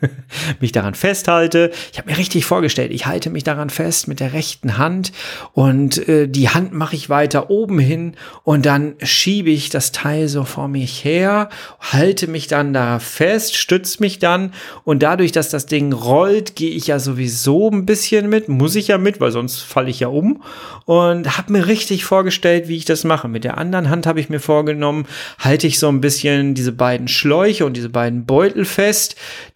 mich 0.60 0.72
daran 0.72 0.96
festhalte. 0.96 1.72
Ich 1.92 1.98
habe 1.98 2.10
mir 2.10 2.18
richtig 2.18 2.46
vorgestellt, 2.46 2.92
ich 2.92 3.06
halte 3.06 3.30
mich 3.30 3.44
daran 3.44 3.70
fest 3.70 4.08
mit 4.08 4.20
der 4.20 4.34
rechten 4.34 4.78
Hand 4.78 5.12
und 5.54 6.08
äh, 6.08 6.28
die 6.28 6.50
Hand 6.50 6.74
mache 6.74 6.96
ich 6.96 7.10
weiter 7.10 7.50
oben 7.50 7.80
hin 7.80 8.16
und 8.44 8.66
dann 8.66 8.96
schiebe 9.04 9.50
ich 9.50 9.70
das 9.70 9.92
Teil 9.92 10.28
so 10.28 10.44
vor 10.44 10.68
mich 10.68 11.04
her, 11.04 11.50
halte 11.80 12.28
mich 12.28 12.48
dann 12.48 12.74
da 12.74 13.00
fest, 13.00 13.58
stütze 13.58 14.02
mich 14.02 14.20
dann 14.20 14.54
und 14.84 15.04
dadurch, 15.04 15.32
dass 15.32 15.50
das 15.50 15.66
Ding 15.66 15.94
rollt, 15.94 16.56
gehe 16.56 16.72
ich 16.72 16.88
ja 16.88 17.00
sowieso 17.00 17.70
ein 17.70 17.86
bisschen 17.86 18.30
mit, 18.30 18.50
muss 18.50 18.76
ich 18.76 18.88
ja 18.88 18.98
mit, 18.98 19.20
weil 19.20 19.32
sonst 19.32 19.60
falle 19.60 19.90
ich 19.90 20.00
ja 20.00 20.08
um 20.08 20.44
und 20.86 21.38
habe 21.38 21.52
mir 21.52 21.68
richtig 21.68 22.06
vorgestellt, 22.06 22.68
wie 22.68 22.78
ich 22.78 22.86
das 22.86 23.04
mache. 23.04 23.28
Mit 23.28 23.44
der 23.44 23.58
anderen 23.58 23.90
Hand 23.90 24.08
habe 24.08 24.20
ich 24.20 24.30
mir 24.30 24.40
vorgenommen, 24.40 25.06
halte 25.38 25.68
ich 25.68 25.78
so 25.78 25.88
ein 25.88 26.02
bisschen 26.02 26.56
diese 26.56 26.72
beiden 26.72 27.08
Schläuche 27.08 27.66
und 27.66 27.78
diese 27.78 27.90
beiden 27.90 28.26
Beutel 28.26 28.66
fest, 28.66 28.79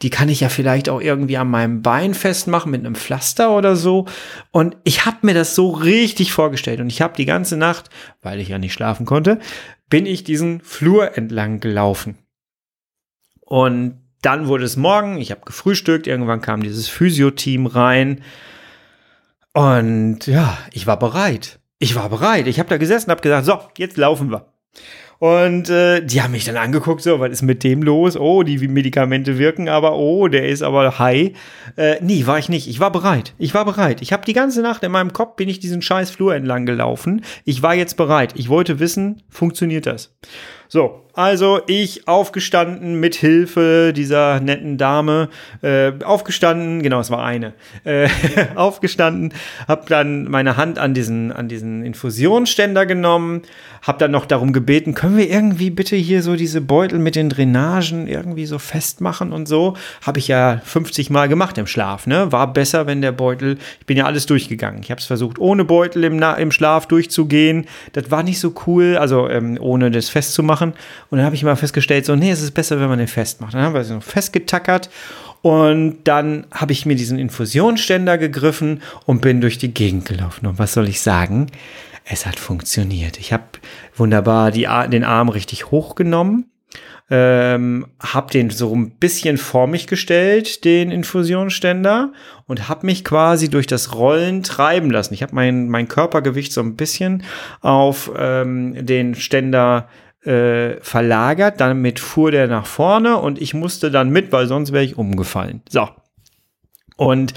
die 0.02 0.10
kann 0.10 0.30
ich 0.30 0.34
ich 0.34 0.42
ja 0.42 0.50
vielleicht 0.50 0.90
auch 0.90 1.00
irgendwie 1.00 1.38
an 1.38 1.50
meinem 1.50 1.82
Bein 1.82 2.14
festmachen 2.14 2.72
mit 2.72 2.82
einem 2.82 2.96
Pflaster 2.96 3.56
oder 3.56 3.78
so. 3.78 4.06
Und 4.52 4.76
ich 4.84 5.06
habe 5.06 5.20
mir 5.22 5.34
das 5.34 5.56
so 5.56 5.70
richtig 5.70 6.34
vorgestellt. 6.34 6.82
Und 6.82 6.88
ich 6.88 7.02
habe 7.02 7.16
die 7.16 7.26
ganze 7.26 7.56
Nacht, 7.56 7.90
weil 8.22 8.42
ich 8.42 8.50
ja 8.50 8.58
nicht 8.58 8.74
schlafen 8.74 9.06
konnte, 9.06 9.40
bin 9.90 10.06
ich 10.06 10.26
diesen 10.26 10.60
Flur 10.60 11.18
entlang 11.18 11.62
gelaufen. 11.62 12.18
Und 13.40 14.02
dann 14.22 14.48
wurde 14.48 14.66
es 14.66 14.76
morgen, 14.76 15.18
ich 15.18 15.32
habe 15.32 15.42
gefrühstückt, 15.46 16.08
irgendwann 16.08 16.42
kam 16.42 16.64
dieses 16.64 16.88
Physio-Team 16.90 17.68
rein. 17.68 18.24
Und 19.54 20.26
ja, 20.26 20.58
ich 20.72 20.88
war 20.88 20.98
bereit. 20.98 21.60
Ich 21.78 21.96
war 21.96 22.10
bereit. 22.10 22.48
Ich 22.48 22.60
habe 22.60 22.70
da 22.70 22.78
gesessen, 22.78 23.12
habe 23.12 23.22
gesagt, 23.22 23.46
so, 23.46 23.60
jetzt 23.78 23.98
laufen 23.98 24.32
wir. 24.32 24.52
Und 25.20 25.70
äh, 25.70 26.06
die 26.06 26.22
haben 26.22 26.32
mich 26.32 26.46
dann 26.46 26.58
angeguckt, 26.58 27.02
so, 27.02 27.20
was 27.20 27.32
ist 27.32 27.42
mit 27.42 27.64
dem 27.64 27.82
los? 27.82 28.18
Oh, 28.18 28.44
die 28.44 28.68
Medikamente 28.68 29.38
wirken, 29.38 29.70
aber 29.70 29.96
oh, 29.96 30.28
der 30.28 30.48
ist 30.50 30.62
aber 30.62 31.00
high. 31.00 31.32
Äh, 31.78 31.96
nee, 32.02 32.26
war 32.26 32.40
ich 32.40 32.50
nicht. 32.50 32.68
Ich 32.68 32.80
war 32.80 32.92
bereit. 32.92 33.34
Ich 33.38 33.54
war 33.54 33.66
bereit. 33.66 34.02
Ich 34.02 34.12
habe 34.12 34.26
die 34.26 34.34
ganze 34.34 34.62
Nacht 34.62 34.84
in 34.84 34.92
meinem 34.92 35.14
Kopf 35.14 35.36
bin 35.36 35.50
ich 35.50 35.60
diesen 35.60 35.82
scheiß 35.82 36.12
Flur 36.12 36.36
entlang 36.36 36.66
gelaufen. 36.66 37.24
Ich 37.46 37.62
war 37.62 37.74
jetzt 37.74 37.96
bereit. 37.96 38.34
Ich 38.36 38.50
wollte 38.50 38.80
wissen, 38.80 39.24
funktioniert 39.30 39.86
das? 39.86 40.16
So, 40.74 41.04
also 41.14 41.62
ich 41.68 42.08
aufgestanden 42.08 43.00
mit 43.00 43.14
Hilfe 43.14 43.94
dieser 43.96 44.40
netten 44.40 44.80
Dame, 44.80 45.30
äh, 45.62 45.92
aufgestanden, 46.04 46.82
genau, 46.82 47.00
es 47.00 47.12
war 47.12 47.24
eine, 47.24 47.54
äh, 47.84 48.10
aufgestanden, 48.56 49.32
habe 49.68 49.84
dann 49.88 50.24
meine 50.24 50.58
Hand 50.58 50.80
an 50.80 50.96
diesen, 50.96 51.32
an 51.32 51.48
diesen 51.48 51.86
Infusionsständer 51.86 52.88
genommen, 52.88 53.44
habe 53.84 54.00
dann 54.00 54.10
noch 54.10 54.26
darum 54.26 54.54
gebeten, 54.54 54.96
können 54.96 55.18
wir 55.18 55.30
irgendwie 55.30 55.70
bitte 55.70 55.96
hier 55.96 56.24
so 56.24 56.36
diese 56.36 56.62
Beutel 56.62 56.98
mit 56.98 57.16
den 57.16 57.30
Drainagen 57.30 58.08
irgendwie 58.08 58.48
so 58.48 58.58
festmachen 58.58 59.34
und 59.34 59.48
so. 59.48 59.76
Habe 60.02 60.18
ich 60.18 60.30
ja 60.30 60.62
50 60.64 61.12
Mal 61.12 61.28
gemacht 61.28 61.58
im 61.58 61.68
Schlaf, 61.68 62.08
ne? 62.08 62.32
War 62.32 62.52
besser, 62.52 62.88
wenn 62.88 63.02
der 63.02 63.12
Beutel, 63.12 63.58
ich 63.80 63.86
bin 63.86 63.98
ja 63.98 64.06
alles 64.06 64.26
durchgegangen. 64.26 64.82
Ich 64.82 64.90
habe 64.90 65.00
es 65.00 65.06
versucht, 65.06 65.38
ohne 65.38 65.66
Beutel 65.66 66.06
im, 66.06 66.24
im 66.24 66.52
Schlaf 66.52 66.88
durchzugehen. 66.88 67.66
Das 67.92 68.10
war 68.10 68.24
nicht 68.24 68.40
so 68.40 68.56
cool, 68.66 68.98
also 68.98 69.30
ähm, 69.30 69.58
ohne 69.60 69.92
das 69.92 70.10
festzumachen. 70.10 70.63
Und 70.72 71.18
dann 71.18 71.26
habe 71.26 71.36
ich 71.36 71.44
mal 71.44 71.56
festgestellt, 71.56 72.06
so, 72.06 72.16
nee, 72.16 72.32
es 72.32 72.42
ist 72.42 72.52
besser, 72.52 72.80
wenn 72.80 72.90
man 72.90 73.00
den 73.00 73.08
festmacht. 73.08 73.54
Dann 73.54 73.62
haben 73.62 73.74
wir 73.74 73.82
es 73.82 73.90
noch 73.90 74.04
festgetackert. 74.04 74.90
Und 75.44 76.06
dann 76.06 76.48
habe 76.52 76.72
ich 76.72 76.86
mir 76.86 76.96
diesen 76.96 77.20
Infusionsständer 77.20 78.18
gegriffen 78.18 78.82
und 79.06 79.22
bin 79.22 79.42
durch 79.42 79.58
die 79.58 79.74
Gegend 79.74 80.06
gelaufen. 80.06 80.48
Und 80.48 80.58
was 80.58 80.72
soll 80.72 80.88
ich 80.88 81.02
sagen? 81.02 81.48
Es 82.06 82.26
hat 82.26 82.40
funktioniert. 82.40 83.20
Ich 83.20 83.34
habe 83.34 83.44
wunderbar 83.96 84.52
die, 84.52 84.68
den 84.90 85.04
Arm 85.04 85.30
richtig 85.30 85.72
hochgenommen, 85.72 86.50
ähm, 87.10 87.88
habe 88.00 88.32
den 88.32 88.50
so 88.50 88.74
ein 88.74 88.92
bisschen 88.92 89.38
vor 89.38 89.68
mich 89.68 89.88
gestellt, 89.88 90.64
den 90.64 90.92
Infusionsständer, 90.92 92.14
und 92.48 92.70
habe 92.70 92.86
mich 92.86 93.04
quasi 93.04 93.50
durch 93.50 93.68
das 93.68 93.96
Rollen 93.96 94.44
treiben 94.44 94.92
lassen. 94.92 95.14
Ich 95.14 95.24
habe 95.24 95.36
mein, 95.36 95.70
mein 95.70 95.88
Körpergewicht 95.88 96.52
so 96.52 96.62
ein 96.62 96.76
bisschen 96.76 97.24
auf 97.62 98.12
ähm, 98.18 98.86
den 98.86 99.16
Ständer 99.16 99.90
äh, 100.26 100.80
verlagert, 100.82 101.60
damit 101.60 102.00
fuhr 102.00 102.32
der 102.32 102.48
nach 102.48 102.66
vorne 102.66 103.18
und 103.18 103.42
ich 103.42 103.54
musste 103.54 103.92
dann 103.92 104.10
mit, 104.10 104.32
weil 104.32 104.48
sonst 104.48 104.72
wäre 104.72 104.84
ich 104.84 104.98
umgefallen. 104.98 105.62
So. 105.70 105.90
Und 106.96 107.34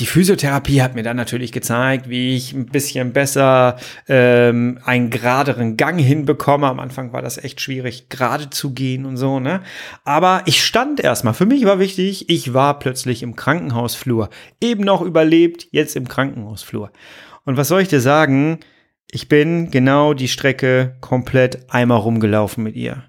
die 0.00 0.06
Physiotherapie 0.06 0.82
hat 0.82 0.96
mir 0.96 1.04
dann 1.04 1.16
natürlich 1.16 1.52
gezeigt, 1.52 2.08
wie 2.08 2.34
ich 2.34 2.52
ein 2.52 2.66
bisschen 2.66 3.12
besser 3.12 3.76
ähm, 4.08 4.80
einen 4.84 5.08
geraderen 5.08 5.76
Gang 5.76 6.00
hinbekomme. 6.00 6.66
Am 6.66 6.80
Anfang 6.80 7.12
war 7.12 7.22
das 7.22 7.38
echt 7.38 7.60
schwierig, 7.60 8.08
gerade 8.08 8.50
zu 8.50 8.74
gehen 8.74 9.06
und 9.06 9.16
so, 9.16 9.38
ne? 9.38 9.60
Aber 10.04 10.42
ich 10.46 10.64
stand 10.64 10.98
erstmal. 10.98 11.32
Für 11.32 11.46
mich 11.46 11.64
war 11.64 11.78
wichtig, 11.78 12.28
ich 12.28 12.52
war 12.52 12.80
plötzlich 12.80 13.22
im 13.22 13.36
Krankenhausflur. 13.36 14.30
Eben 14.60 14.82
noch 14.82 15.00
überlebt, 15.00 15.68
jetzt 15.70 15.94
im 15.94 16.08
Krankenhausflur. 16.08 16.90
Und 17.44 17.56
was 17.56 17.68
soll 17.68 17.82
ich 17.82 17.88
dir 17.88 18.00
sagen? 18.00 18.58
Ich 19.14 19.28
bin 19.28 19.70
genau 19.70 20.12
die 20.12 20.26
Strecke 20.26 20.96
komplett 21.00 21.72
einmal 21.72 21.98
rumgelaufen 21.98 22.64
mit 22.64 22.74
ihr. 22.74 23.04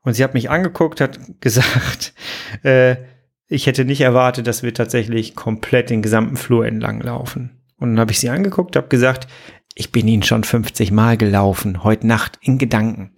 Und 0.00 0.14
sie 0.14 0.24
hat 0.24 0.32
mich 0.32 0.48
angeguckt, 0.48 0.98
hat 0.98 1.18
gesagt, 1.40 2.14
äh, 2.62 2.96
ich 3.48 3.66
hätte 3.66 3.84
nicht 3.84 4.00
erwartet, 4.00 4.46
dass 4.46 4.62
wir 4.62 4.72
tatsächlich 4.72 5.34
komplett 5.34 5.90
den 5.90 6.00
gesamten 6.00 6.38
Flur 6.38 6.64
entlang 6.64 7.02
laufen. 7.02 7.60
Und 7.76 7.90
dann 7.90 8.00
habe 8.00 8.12
ich 8.12 8.18
sie 8.18 8.30
angeguckt, 8.30 8.76
habe 8.76 8.88
gesagt, 8.88 9.28
ich 9.74 9.92
bin 9.92 10.08
Ihnen 10.08 10.22
schon 10.22 10.42
50 10.42 10.90
Mal 10.90 11.18
gelaufen, 11.18 11.84
heute 11.84 12.06
Nacht 12.06 12.38
in 12.40 12.56
Gedanken. 12.56 13.12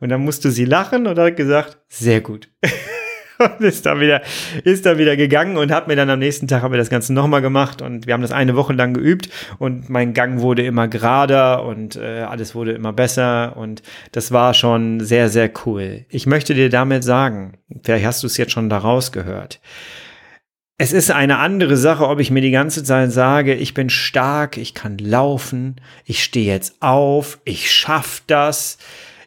Und 0.00 0.08
dann 0.08 0.24
musste 0.24 0.50
sie 0.50 0.64
lachen 0.64 1.06
und 1.06 1.18
hat 1.18 1.36
gesagt, 1.36 1.76
sehr 1.88 2.22
gut. 2.22 2.48
und 3.38 3.60
ist 3.60 3.86
dann 3.86 4.00
wieder, 4.00 4.22
ist 4.64 4.86
dann 4.86 4.98
wieder 4.98 5.16
gegangen 5.16 5.56
und 5.56 5.70
hat 5.70 5.88
mir 5.88 5.96
dann 5.96 6.10
am 6.10 6.18
nächsten 6.18 6.48
Tag 6.48 6.62
haben 6.62 6.72
wir 6.72 6.78
das 6.78 6.90
Ganze 6.90 7.12
nochmal 7.12 7.42
gemacht 7.42 7.82
und 7.82 8.06
wir 8.06 8.14
haben 8.14 8.22
das 8.22 8.32
eine 8.32 8.56
Woche 8.56 8.72
lang 8.72 8.94
geübt 8.94 9.28
und 9.58 9.88
mein 9.88 10.14
Gang 10.14 10.40
wurde 10.40 10.64
immer 10.64 10.88
gerader 10.88 11.64
und 11.64 11.96
äh, 11.96 12.20
alles 12.20 12.54
wurde 12.54 12.72
immer 12.72 12.92
besser 12.92 13.56
und 13.56 13.82
das 14.12 14.32
war 14.32 14.54
schon 14.54 15.00
sehr, 15.00 15.28
sehr 15.28 15.50
cool. 15.64 16.04
Ich 16.08 16.26
möchte 16.26 16.54
dir 16.54 16.70
damit 16.70 17.04
sagen, 17.04 17.54
vielleicht 17.82 18.06
hast 18.06 18.22
du 18.22 18.26
es 18.26 18.36
jetzt 18.36 18.52
schon 18.52 18.68
daraus 18.68 19.12
gehört. 19.12 19.60
Es 20.78 20.92
ist 20.92 21.10
eine 21.10 21.38
andere 21.38 21.78
Sache, 21.78 22.06
ob 22.06 22.20
ich 22.20 22.30
mir 22.30 22.42
die 22.42 22.50
ganze 22.50 22.84
Zeit 22.84 23.10
sage, 23.10 23.54
ich 23.54 23.72
bin 23.72 23.88
stark, 23.88 24.58
ich 24.58 24.74
kann 24.74 24.98
laufen, 24.98 25.76
ich 26.04 26.22
stehe 26.22 26.52
jetzt 26.52 26.82
auf, 26.82 27.38
ich 27.44 27.72
schaff 27.72 28.22
das. 28.26 28.76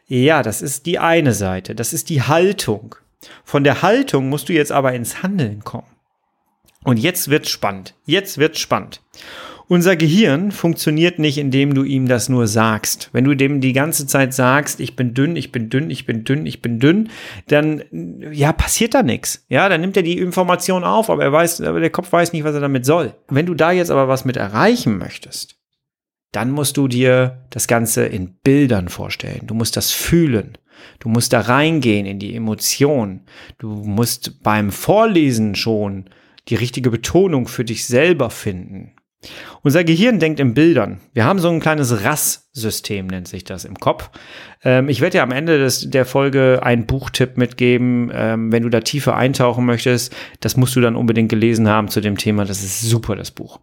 Ja, 0.06 0.44
das 0.44 0.62
ist 0.62 0.86
die 0.86 1.00
eine 1.00 1.32
Seite, 1.32 1.74
das 1.74 1.92
ist 1.92 2.08
die 2.08 2.22
Haltung. 2.22 2.94
Von 3.44 3.64
der 3.64 3.82
Haltung 3.82 4.28
musst 4.28 4.48
du 4.48 4.52
jetzt 4.52 4.72
aber 4.72 4.92
ins 4.92 5.22
Handeln 5.22 5.62
kommen. 5.64 5.86
Und 6.84 6.98
jetzt 6.98 7.28
wird's 7.28 7.50
spannend. 7.50 7.94
Jetzt 8.04 8.38
wird's 8.38 8.58
spannend. 8.58 9.02
Unser 9.70 9.94
Gehirn 9.94 10.50
funktioniert 10.50 11.20
nicht, 11.20 11.38
indem 11.38 11.74
du 11.74 11.84
ihm 11.84 12.08
das 12.08 12.28
nur 12.28 12.48
sagst. 12.48 13.08
Wenn 13.12 13.22
du 13.22 13.36
dem 13.36 13.60
die 13.60 13.72
ganze 13.72 14.04
Zeit 14.04 14.34
sagst, 14.34 14.80
ich 14.80 14.96
bin 14.96 15.14
dünn, 15.14 15.36
ich 15.36 15.52
bin 15.52 15.70
dünn, 15.70 15.90
ich 15.90 16.06
bin 16.06 16.24
dünn, 16.24 16.44
ich 16.44 16.60
bin 16.60 16.80
dünn, 16.80 17.08
dann 17.46 17.84
ja 18.32 18.52
passiert 18.52 18.94
da 18.94 19.04
nichts. 19.04 19.44
Ja, 19.48 19.68
dann 19.68 19.80
nimmt 19.80 19.96
er 19.96 20.02
die 20.02 20.18
Information 20.18 20.82
auf, 20.82 21.08
aber 21.08 21.22
er 21.22 21.32
weiß, 21.32 21.60
aber 21.60 21.78
der 21.78 21.90
Kopf 21.90 22.10
weiß 22.10 22.32
nicht, 22.32 22.42
was 22.42 22.54
er 22.54 22.60
damit 22.60 22.84
soll. 22.84 23.14
Wenn 23.28 23.46
du 23.46 23.54
da 23.54 23.70
jetzt 23.70 23.92
aber 23.92 24.08
was 24.08 24.24
mit 24.24 24.36
erreichen 24.36 24.98
möchtest, 24.98 25.54
dann 26.32 26.50
musst 26.50 26.76
du 26.76 26.88
dir 26.88 27.46
das 27.50 27.68
Ganze 27.68 28.06
in 28.06 28.34
Bildern 28.42 28.88
vorstellen. 28.88 29.46
Du 29.46 29.54
musst 29.54 29.76
das 29.76 29.92
fühlen. 29.92 30.58
Du 30.98 31.08
musst 31.08 31.32
da 31.32 31.40
reingehen 31.40 32.06
in 32.06 32.18
die 32.18 32.34
Emotion. 32.34 33.22
Du 33.58 33.68
musst 33.68 34.42
beim 34.42 34.70
Vorlesen 34.70 35.54
schon 35.54 36.06
die 36.48 36.56
richtige 36.56 36.90
Betonung 36.90 37.46
für 37.48 37.64
dich 37.64 37.86
selber 37.86 38.30
finden. 38.30 38.92
Unser 39.62 39.84
Gehirn 39.84 40.18
denkt 40.18 40.40
in 40.40 40.54
Bildern. 40.54 41.00
Wir 41.12 41.24
haben 41.26 41.38
so 41.40 41.50
ein 41.50 41.60
kleines 41.60 42.04
RAS-System, 42.04 43.06
nennt 43.06 43.28
sich 43.28 43.44
das 43.44 43.66
im 43.66 43.78
Kopf. 43.78 44.10
Ähm, 44.64 44.88
ich 44.88 45.02
werde 45.02 45.18
dir 45.18 45.22
am 45.22 45.32
Ende 45.32 45.58
des, 45.58 45.90
der 45.90 46.06
Folge 46.06 46.60
einen 46.62 46.86
Buchtipp 46.86 47.36
mitgeben. 47.36 48.10
Ähm, 48.14 48.50
wenn 48.50 48.62
du 48.62 48.70
da 48.70 48.80
tiefer 48.80 49.16
eintauchen 49.16 49.66
möchtest, 49.66 50.16
das 50.40 50.56
musst 50.56 50.74
du 50.74 50.80
dann 50.80 50.96
unbedingt 50.96 51.28
gelesen 51.28 51.68
haben 51.68 51.88
zu 51.88 52.00
dem 52.00 52.16
Thema. 52.16 52.46
Das 52.46 52.62
ist 52.62 52.80
super, 52.80 53.14
das 53.14 53.30
Buch. 53.30 53.60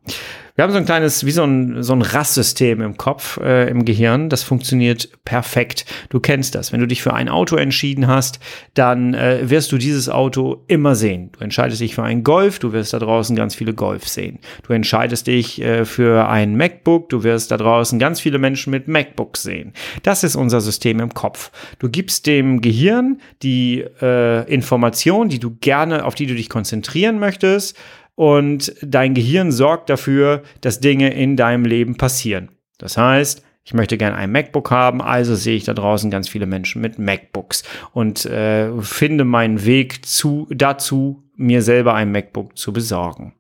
Wir 0.58 0.64
haben 0.64 0.72
so 0.72 0.80
ein 0.80 0.86
kleines, 0.86 1.24
wie 1.24 1.32
so 1.32 1.44
ein, 1.44 1.84
so 1.84 1.94
ein 1.94 2.02
Rasssystem 2.02 2.82
im 2.82 2.98
Kopf, 2.98 3.38
äh, 3.38 3.70
im 3.70 3.86
Gehirn. 3.86 4.28
Das 4.28 4.42
funktioniert 4.42 5.08
perfekt. 5.24 5.86
Du 6.10 6.20
kennst 6.20 6.56
das. 6.56 6.74
Wenn 6.74 6.80
du 6.80 6.88
dich 6.88 7.04
für 7.04 7.14
ein 7.14 7.30
Auto 7.30 7.58
entschieden 7.58 8.08
hast, 8.08 8.40
dann 8.74 9.14
äh, 9.14 9.52
wirst 9.52 9.72
du 9.72 9.78
dieses 9.78 10.10
Auto 10.10 10.64
immer 10.68 10.96
sehen. 10.96 11.30
Du 11.34 11.44
entscheidest 11.44 11.80
dich 11.80 11.94
für 11.94 12.02
einen 12.02 12.24
Golf, 12.24 12.58
du 12.58 12.74
wirst 12.74 12.92
da 12.94 12.98
draußen 12.98 13.36
ganz 13.36 13.54
viele 13.54 13.76
Golf 13.76 14.08
sehen. 14.08 14.40
Du 14.64 14.74
entscheidest 14.74 15.28
dich 15.28 15.62
äh, 15.62 15.86
für 15.86 16.28
ein 16.28 16.58
MacBook, 16.58 17.10
du 17.10 17.22
wirst 17.24 17.52
da 17.52 17.58
draußen 17.58 18.00
ganz 18.00 18.20
viele 18.20 18.40
Menschen 18.40 18.72
mit 18.72 18.88
MacBooks 18.88 19.44
sehen. 19.44 19.74
Das 20.02 20.24
ist 20.24 20.36
unser 20.36 20.60
System 20.62 21.00
im 21.00 21.14
Kopf. 21.14 21.52
Du 21.78 21.88
gibst 21.88 22.26
dem 22.26 22.62
Gehirn 22.62 23.22
die 23.44 23.86
äh, 24.02 24.52
Information, 24.52 25.30
die 25.30 25.38
du 25.38 25.56
gerne, 25.62 26.04
auf 26.04 26.16
die 26.16 26.26
du 26.26 26.34
dich 26.34 26.50
konzentrieren 26.50 27.20
möchtest 27.20 27.78
und 28.18 28.74
dein 28.82 29.14
Gehirn 29.14 29.52
sorgt 29.52 29.92
dafür, 29.92 30.42
dass 30.62 30.80
Dinge 30.80 31.14
in 31.14 31.38
deinem 31.38 31.66
Leben 31.66 31.98
passieren. 31.98 32.50
Das 32.80 32.98
heißt, 32.98 33.44
ich 33.64 33.76
möchte 33.76 33.96
gerne 33.96 34.16
ein 34.16 34.32
MacBook 34.32 34.72
haben, 34.72 35.04
also 35.04 35.36
sehe 35.36 35.56
ich 35.56 35.66
da 35.66 35.76
draußen 35.76 36.10
ganz 36.10 36.28
viele 36.28 36.48
Menschen 36.48 36.82
mit 36.82 36.98
MacBooks 36.98 37.64
und 37.94 38.26
äh, 38.26 38.72
finde 38.82 39.24
meinen 39.24 39.66
Weg 39.66 40.04
zu, 40.04 40.48
dazu, 40.50 41.22
mir 41.36 41.62
selber 41.62 41.94
ein 41.94 42.12
MacBook 42.12 42.58
zu 42.58 42.74
besorgen. 42.74 43.36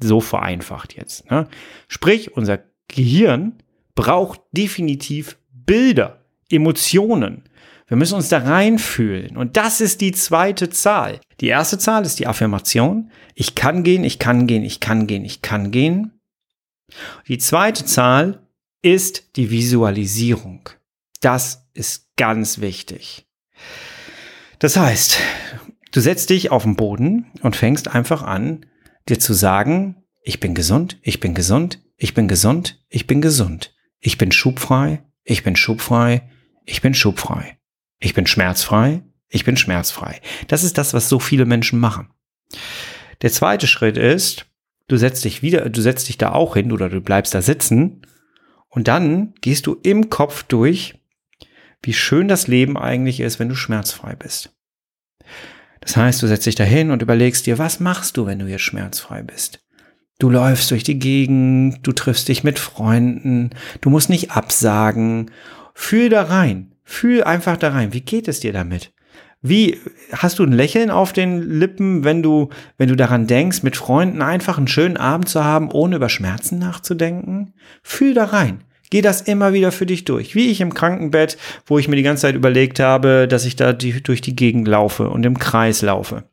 So 0.00 0.22
vereinfacht 0.22 0.96
jetzt. 0.96 1.30
Ne? 1.30 1.46
Sprich, 1.86 2.34
unser 2.34 2.60
Gehirn 2.88 3.58
braucht 3.94 4.40
definitiv 4.52 5.36
Bilder, 5.52 6.22
Emotionen. 6.48 7.42
Wir 7.92 7.98
müssen 7.98 8.14
uns 8.14 8.30
da 8.30 8.38
reinfühlen. 8.38 9.36
Und 9.36 9.58
das 9.58 9.82
ist 9.82 10.00
die 10.00 10.12
zweite 10.12 10.70
Zahl. 10.70 11.20
Die 11.42 11.48
erste 11.48 11.76
Zahl 11.76 12.06
ist 12.06 12.18
die 12.18 12.26
Affirmation. 12.26 13.10
Ich 13.34 13.54
kann 13.54 13.84
gehen, 13.84 14.02
ich 14.02 14.18
kann 14.18 14.46
gehen, 14.46 14.64
ich 14.64 14.80
kann 14.80 15.06
gehen, 15.06 15.26
ich 15.26 15.42
kann 15.42 15.70
gehen. 15.70 16.18
Die 17.28 17.36
zweite 17.36 17.84
Zahl 17.84 18.46
ist 18.80 19.36
die 19.36 19.50
Visualisierung. 19.50 20.70
Das 21.20 21.68
ist 21.74 22.16
ganz 22.16 22.62
wichtig. 22.62 23.26
Das 24.58 24.78
heißt, 24.78 25.18
Du 25.92 26.00
setzt 26.00 26.30
dich 26.30 26.50
auf 26.50 26.62
den 26.62 26.74
Boden 26.74 27.26
und 27.42 27.54
fängst 27.54 27.94
einfach 27.94 28.22
an, 28.22 28.64
dir 29.10 29.18
zu 29.18 29.34
sagen, 29.34 29.96
ich 30.22 30.40
bin 30.40 30.54
gesund, 30.54 30.98
ich 31.02 31.20
bin 31.20 31.34
gesund, 31.34 31.82
ich 31.98 32.14
bin 32.14 32.28
gesund, 32.28 32.82
ich 32.88 33.06
bin 33.06 33.20
gesund. 33.20 33.74
Ich 34.00 34.16
bin 34.16 34.32
schubfrei, 34.32 35.02
ich 35.22 35.44
bin 35.44 35.54
schubfrei, 35.54 36.30
ich 36.64 36.80
bin 36.80 36.94
schubfrei. 36.94 37.58
Ich 38.02 38.14
bin 38.14 38.26
schmerzfrei, 38.26 39.02
ich 39.28 39.44
bin 39.44 39.56
schmerzfrei. 39.56 40.20
Das 40.48 40.64
ist 40.64 40.76
das, 40.76 40.92
was 40.92 41.08
so 41.08 41.20
viele 41.20 41.44
Menschen 41.44 41.78
machen. 41.78 42.10
Der 43.22 43.30
zweite 43.30 43.68
Schritt 43.68 43.96
ist, 43.96 44.46
du 44.88 44.96
setzt 44.96 45.24
dich 45.24 45.42
wieder, 45.42 45.70
du 45.70 45.80
setzt 45.80 46.08
dich 46.08 46.18
da 46.18 46.32
auch 46.32 46.54
hin 46.54 46.72
oder 46.72 46.88
du 46.88 47.00
bleibst 47.00 47.32
da 47.32 47.40
sitzen 47.40 48.02
und 48.68 48.88
dann 48.88 49.34
gehst 49.40 49.66
du 49.66 49.78
im 49.84 50.10
Kopf 50.10 50.42
durch, 50.42 51.00
wie 51.80 51.92
schön 51.92 52.26
das 52.26 52.48
Leben 52.48 52.76
eigentlich 52.76 53.20
ist, 53.20 53.38
wenn 53.38 53.48
du 53.48 53.54
schmerzfrei 53.54 54.16
bist. 54.16 54.52
Das 55.80 55.96
heißt, 55.96 56.22
du 56.22 56.26
setzt 56.26 56.46
dich 56.46 56.56
da 56.56 56.64
hin 56.64 56.90
und 56.90 57.02
überlegst 57.02 57.46
dir, 57.46 57.58
was 57.58 57.78
machst 57.78 58.16
du, 58.16 58.26
wenn 58.26 58.40
du 58.40 58.46
jetzt 58.46 58.62
schmerzfrei 58.62 59.22
bist? 59.22 59.64
Du 60.18 60.28
läufst 60.28 60.70
durch 60.72 60.82
die 60.82 60.98
Gegend, 60.98 61.86
du 61.86 61.92
triffst 61.92 62.28
dich 62.28 62.42
mit 62.42 62.58
Freunden, 62.58 63.50
du 63.80 63.90
musst 63.90 64.08
nicht 64.10 64.32
absagen. 64.32 65.30
Fühl 65.74 66.08
da 66.08 66.24
rein, 66.24 66.71
fühl 66.92 67.24
einfach 67.24 67.56
da 67.56 67.70
rein. 67.70 67.92
Wie 67.92 68.02
geht 68.02 68.28
es 68.28 68.40
dir 68.40 68.52
damit? 68.52 68.92
Wie 69.40 69.80
hast 70.12 70.38
du 70.38 70.44
ein 70.44 70.52
Lächeln 70.52 70.90
auf 70.90 71.12
den 71.12 71.42
Lippen, 71.42 72.04
wenn 72.04 72.22
du, 72.22 72.50
wenn 72.78 72.88
du 72.88 72.94
daran 72.94 73.26
denkst, 73.26 73.64
mit 73.64 73.76
Freunden 73.76 74.22
einfach 74.22 74.56
einen 74.56 74.68
schönen 74.68 74.96
Abend 74.96 75.28
zu 75.28 75.44
haben, 75.44 75.70
ohne 75.72 75.96
über 75.96 76.08
Schmerzen 76.08 76.58
nachzudenken? 76.60 77.54
Fühl 77.82 78.14
da 78.14 78.26
rein. 78.26 78.62
Geh 78.90 79.00
das 79.00 79.22
immer 79.22 79.52
wieder 79.52 79.72
für 79.72 79.86
dich 79.86 80.04
durch. 80.04 80.34
Wie 80.34 80.50
ich 80.50 80.60
im 80.60 80.74
Krankenbett, 80.74 81.38
wo 81.66 81.78
ich 81.78 81.88
mir 81.88 81.96
die 81.96 82.02
ganze 82.02 82.22
Zeit 82.22 82.34
überlegt 82.36 82.78
habe, 82.78 83.26
dass 83.26 83.46
ich 83.46 83.56
da 83.56 83.72
die, 83.72 84.02
durch 84.02 84.20
die 84.20 84.36
Gegend 84.36 84.68
laufe 84.68 85.08
und 85.08 85.24
im 85.24 85.38
Kreis 85.38 85.82
laufe. 85.82 86.24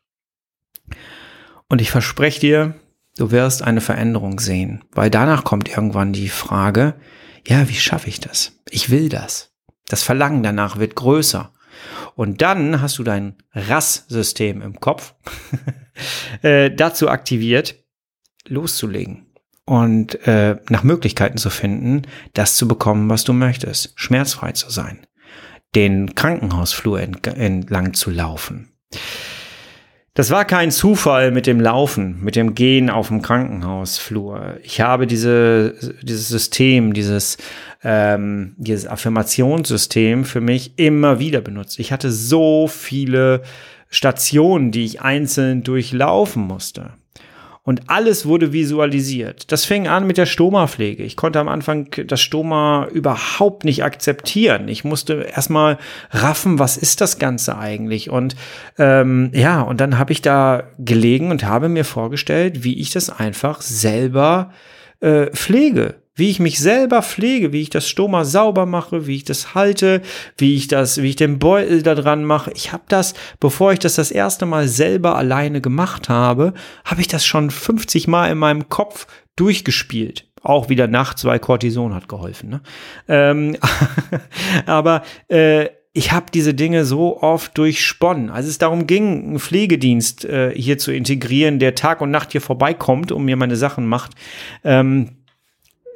Und 1.68 1.80
ich 1.80 1.90
verspreche 1.90 2.40
dir, 2.40 2.74
du 3.16 3.30
wirst 3.30 3.62
eine 3.62 3.80
Veränderung 3.80 4.38
sehen, 4.38 4.84
weil 4.92 5.10
danach 5.10 5.42
kommt 5.42 5.68
irgendwann 5.68 6.12
die 6.12 6.28
Frage, 6.28 6.94
ja, 7.46 7.68
wie 7.68 7.74
schaffe 7.74 8.08
ich 8.08 8.20
das? 8.20 8.60
Ich 8.68 8.90
will 8.90 9.08
das. 9.08 9.49
Das 9.90 10.04
Verlangen 10.04 10.44
danach 10.44 10.78
wird 10.78 10.94
größer. 10.94 11.52
Und 12.14 12.42
dann 12.42 12.80
hast 12.80 12.98
du 12.98 13.02
dein 13.02 13.34
RAS-System 13.52 14.62
im 14.62 14.78
Kopf 14.78 15.14
äh, 16.42 16.70
dazu 16.70 17.08
aktiviert, 17.08 17.74
loszulegen 18.46 19.26
und 19.64 20.26
äh, 20.26 20.56
nach 20.68 20.84
Möglichkeiten 20.84 21.38
zu 21.38 21.50
finden, 21.50 22.02
das 22.34 22.56
zu 22.56 22.68
bekommen, 22.68 23.10
was 23.10 23.24
du 23.24 23.32
möchtest, 23.32 23.92
schmerzfrei 23.96 24.52
zu 24.52 24.70
sein, 24.70 25.06
den 25.74 26.14
Krankenhausflur 26.14 27.00
entlang 27.00 27.94
zu 27.94 28.10
laufen. 28.10 28.72
Das 30.14 30.30
war 30.30 30.44
kein 30.44 30.72
Zufall 30.72 31.30
mit 31.30 31.46
dem 31.46 31.60
Laufen, 31.60 32.20
mit 32.20 32.34
dem 32.34 32.54
Gehen 32.54 32.90
auf 32.90 33.08
dem 33.08 33.22
Krankenhausflur. 33.22 34.58
Ich 34.62 34.80
habe 34.80 35.06
diese, 35.06 35.74
dieses 36.02 36.28
System, 36.28 36.94
dieses, 36.94 37.38
ähm, 37.84 38.54
dieses 38.58 38.88
Affirmationssystem 38.88 40.24
für 40.24 40.40
mich 40.40 40.78
immer 40.78 41.20
wieder 41.20 41.40
benutzt. 41.40 41.78
Ich 41.78 41.92
hatte 41.92 42.10
so 42.10 42.66
viele 42.66 43.42
Stationen, 43.88 44.72
die 44.72 44.84
ich 44.84 45.00
einzeln 45.00 45.62
durchlaufen 45.62 46.42
musste 46.42 46.94
und 47.62 47.90
alles 47.90 48.24
wurde 48.24 48.52
visualisiert. 48.52 49.52
Das 49.52 49.64
fing 49.64 49.86
an 49.86 50.06
mit 50.06 50.16
der 50.16 50.26
Stoma-Pflege. 50.26 51.02
Ich 51.02 51.16
konnte 51.16 51.38
am 51.40 51.48
Anfang 51.48 51.88
das 52.06 52.20
Stoma 52.20 52.88
überhaupt 52.92 53.64
nicht 53.64 53.84
akzeptieren. 53.84 54.68
Ich 54.68 54.82
musste 54.82 55.22
erstmal 55.22 55.78
raffen, 56.10 56.58
was 56.58 56.76
ist 56.76 57.00
das 57.00 57.18
Ganze 57.18 57.58
eigentlich? 57.58 58.08
Und 58.08 58.34
ähm, 58.78 59.30
ja, 59.34 59.60
und 59.60 59.80
dann 59.80 59.98
habe 59.98 60.12
ich 60.12 60.22
da 60.22 60.64
gelegen 60.78 61.30
und 61.30 61.44
habe 61.44 61.68
mir 61.68 61.84
vorgestellt, 61.84 62.64
wie 62.64 62.80
ich 62.80 62.90
das 62.90 63.10
einfach 63.10 63.60
selber 63.60 64.52
äh, 65.00 65.26
pflege 65.26 65.99
wie 66.20 66.30
ich 66.30 66.38
mich 66.38 66.60
selber 66.60 67.02
pflege, 67.02 67.52
wie 67.52 67.62
ich 67.62 67.70
das 67.70 67.88
Stoma 67.88 68.24
sauber 68.24 68.66
mache, 68.66 69.08
wie 69.08 69.16
ich 69.16 69.24
das 69.24 69.54
halte, 69.54 70.02
wie 70.36 70.54
ich 70.54 70.68
das, 70.68 71.02
wie 71.02 71.08
ich 71.08 71.16
den 71.16 71.40
Beutel 71.40 71.82
da 71.82 71.96
dran 71.96 72.24
mache. 72.24 72.52
Ich 72.54 72.72
habe 72.72 72.84
das, 72.88 73.14
bevor 73.40 73.72
ich 73.72 73.78
das 73.80 73.94
das 73.96 74.10
erste 74.12 74.46
Mal 74.46 74.68
selber 74.68 75.16
alleine 75.16 75.60
gemacht 75.60 76.08
habe, 76.08 76.52
habe 76.84 77.00
ich 77.00 77.08
das 77.08 77.24
schon 77.24 77.50
50 77.50 78.06
Mal 78.06 78.30
in 78.30 78.38
meinem 78.38 78.68
Kopf 78.68 79.06
durchgespielt. 79.34 80.28
Auch 80.42 80.68
wieder 80.68 80.86
nachts, 80.86 81.24
weil 81.24 81.38
Cortison 81.38 81.94
hat 81.94 82.08
geholfen. 82.08 82.50
Ne? 82.50 82.60
Ähm, 83.08 83.56
aber 84.66 85.02
äh, 85.28 85.68
ich 85.92 86.12
habe 86.12 86.26
diese 86.32 86.54
Dinge 86.54 86.84
so 86.84 87.20
oft 87.20 87.58
durchsponnen. 87.58 88.30
Als 88.30 88.46
es 88.46 88.58
darum 88.58 88.86
ging, 88.86 89.24
einen 89.24 89.38
Pflegedienst 89.40 90.24
äh, 90.24 90.52
hier 90.54 90.78
zu 90.78 90.92
integrieren, 90.92 91.58
der 91.58 91.74
Tag 91.74 92.00
und 92.00 92.10
Nacht 92.10 92.32
hier 92.32 92.40
vorbeikommt 92.40 93.10
und 93.10 93.24
mir 93.24 93.36
meine 93.36 93.56
Sachen 93.56 93.86
macht, 93.86 94.12
ähm, 94.62 95.16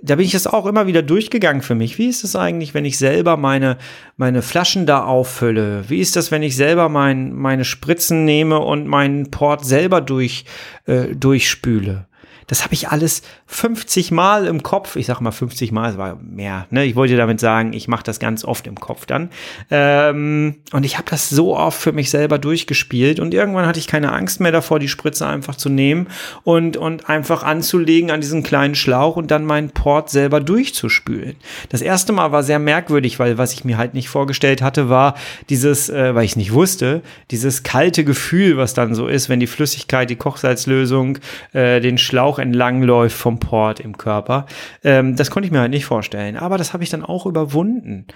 da 0.05 0.17
bin 0.17 0.27
ich 0.27 0.33
das 0.33 0.47
auch 0.47 0.67
immer 0.67 0.87
wieder 0.87 1.03
durchgegangen 1.03 1.63
für 1.63 1.75
mich. 1.75 1.97
Wie 1.99 2.09
ist 2.09 2.25
es 2.25 2.37
eigentlich, 2.37 2.75
wenn 2.75 2.85
ich 2.85 2.99
selber 2.99 3.39
meine, 3.39 3.79
meine 4.17 4.43
Flaschen 4.43 4.85
da 4.85 5.05
auffülle? 5.05 5.85
Wie 5.89 6.01
ist 6.01 6.15
das, 6.17 6.31
wenn 6.31 6.43
ich 6.43 6.57
selber 6.57 6.91
mein, 6.91 7.33
meine 7.33 7.65
Spritzen 7.65 8.25
nehme 8.25 8.59
und 8.59 8.87
meinen 8.87 9.31
Port 9.31 9.65
selber 9.65 10.03
durch, 10.03 10.45
äh, 10.87 11.15
durchspüle? 11.17 12.07
Das 12.47 12.65
habe 12.65 12.75
ich 12.75 12.89
alles 12.89 13.23
50 13.47 14.11
Mal 14.11 14.47
im 14.47 14.63
Kopf. 14.63 14.97
Ich 14.97 15.07
sage 15.07 15.23
mal 15.23 15.31
50 15.31 15.73
Mal, 15.73 15.91
es 15.91 15.99
war 15.99 16.17
mehr. 16.17 16.67
Ne? 16.71 16.85
Ich 16.85 16.97
wollte 16.97 17.17
damit 17.17 17.41
sagen, 17.41 17.73
ich 17.73 17.89
mache 17.89 18.05
das 18.05 18.19
ganz 18.19 18.45
oft 18.45 18.67
im 18.67 18.79
Kopf 18.79 19.07
dann. 19.07 19.31
Ähm, 19.71 20.57
und 20.73 20.85
ich 20.85 20.99
habe 20.99 21.11
das 21.11 21.29
so 21.31 21.57
oft 21.57 21.81
für 21.81 21.93
mich 21.93 22.11
selber 22.11 22.39
durchgespielt. 22.39 23.21
Und 23.21 23.35
irgendwann 23.35 23.67
hatte 23.67 23.79
ich 23.79 23.87
keine 23.87 24.13
Angst 24.13 24.41
mehr 24.41 24.53
davor, 24.53 24.79
die 24.79 24.89
Spritze 24.89 25.27
einfach 25.27 25.57
zu 25.57 25.69
nehmen 25.69 26.09
und, 26.43 26.77
und 26.77 27.09
einfach 27.09 27.43
anzulegen 27.43 28.11
an 28.11 28.21
diesen 28.21 28.43
kleinen 28.43 28.75
Schlauch 28.75 29.17
und 29.17 29.31
dann 29.31 29.45
meinen 29.45 29.71
Port 29.71 30.11
selber 30.11 30.41
durchzuspülen. 30.41 31.37
Das 31.69 31.83
erste 31.83 32.13
Mal 32.13 32.33
war 32.33 32.43
sehr 32.43 32.59
merkwürdig, 32.59 33.19
weil 33.19 33.39
was 33.39 33.53
ich 33.53 33.65
mir 33.65 33.79
halt 33.79 33.95
nicht 33.95 34.09
vorgestellt 34.09 34.63
hatte, 34.63 34.89
war 34.89 35.15
dieses, 35.49 35.89
äh, 35.89 36.15
weil 36.15 36.25
ich 36.25 36.33
es 36.33 36.37
nicht 36.37 36.53
wusste, 36.53 37.03
dieses 37.31 37.63
kalte 37.63 38.05
Gefühl, 38.05 38.57
was 38.57 38.75
dann 38.75 38.95
so 38.95 39.09
ist, 39.09 39.29
wenn 39.29 39.41
die 39.41 39.47
Flüssigkeit, 39.47 40.11
die 40.11 40.17
Kochsalzlösung, 40.17 41.19
äh, 41.53 41.81
den 41.81 41.99
Schlauch 41.99 42.34
auch 42.35 42.39
entlang 42.39 43.09
vom 43.09 43.39
Port 43.39 43.81
im 43.81 43.97
Körper. 43.97 44.47
Ähm, 44.83 45.17
das 45.17 45.31
konnte 45.31 45.47
ich 45.47 45.53
mir 45.53 45.61
halt 45.61 45.71
nicht 45.71 45.87
vorstellen. 45.87 46.37
Aber 46.37 46.59
das 46.59 46.73
habe 46.73 46.83
ich 46.83 46.91
dann 46.91 47.05
auch 47.05 47.27
überwunden. 47.27 48.07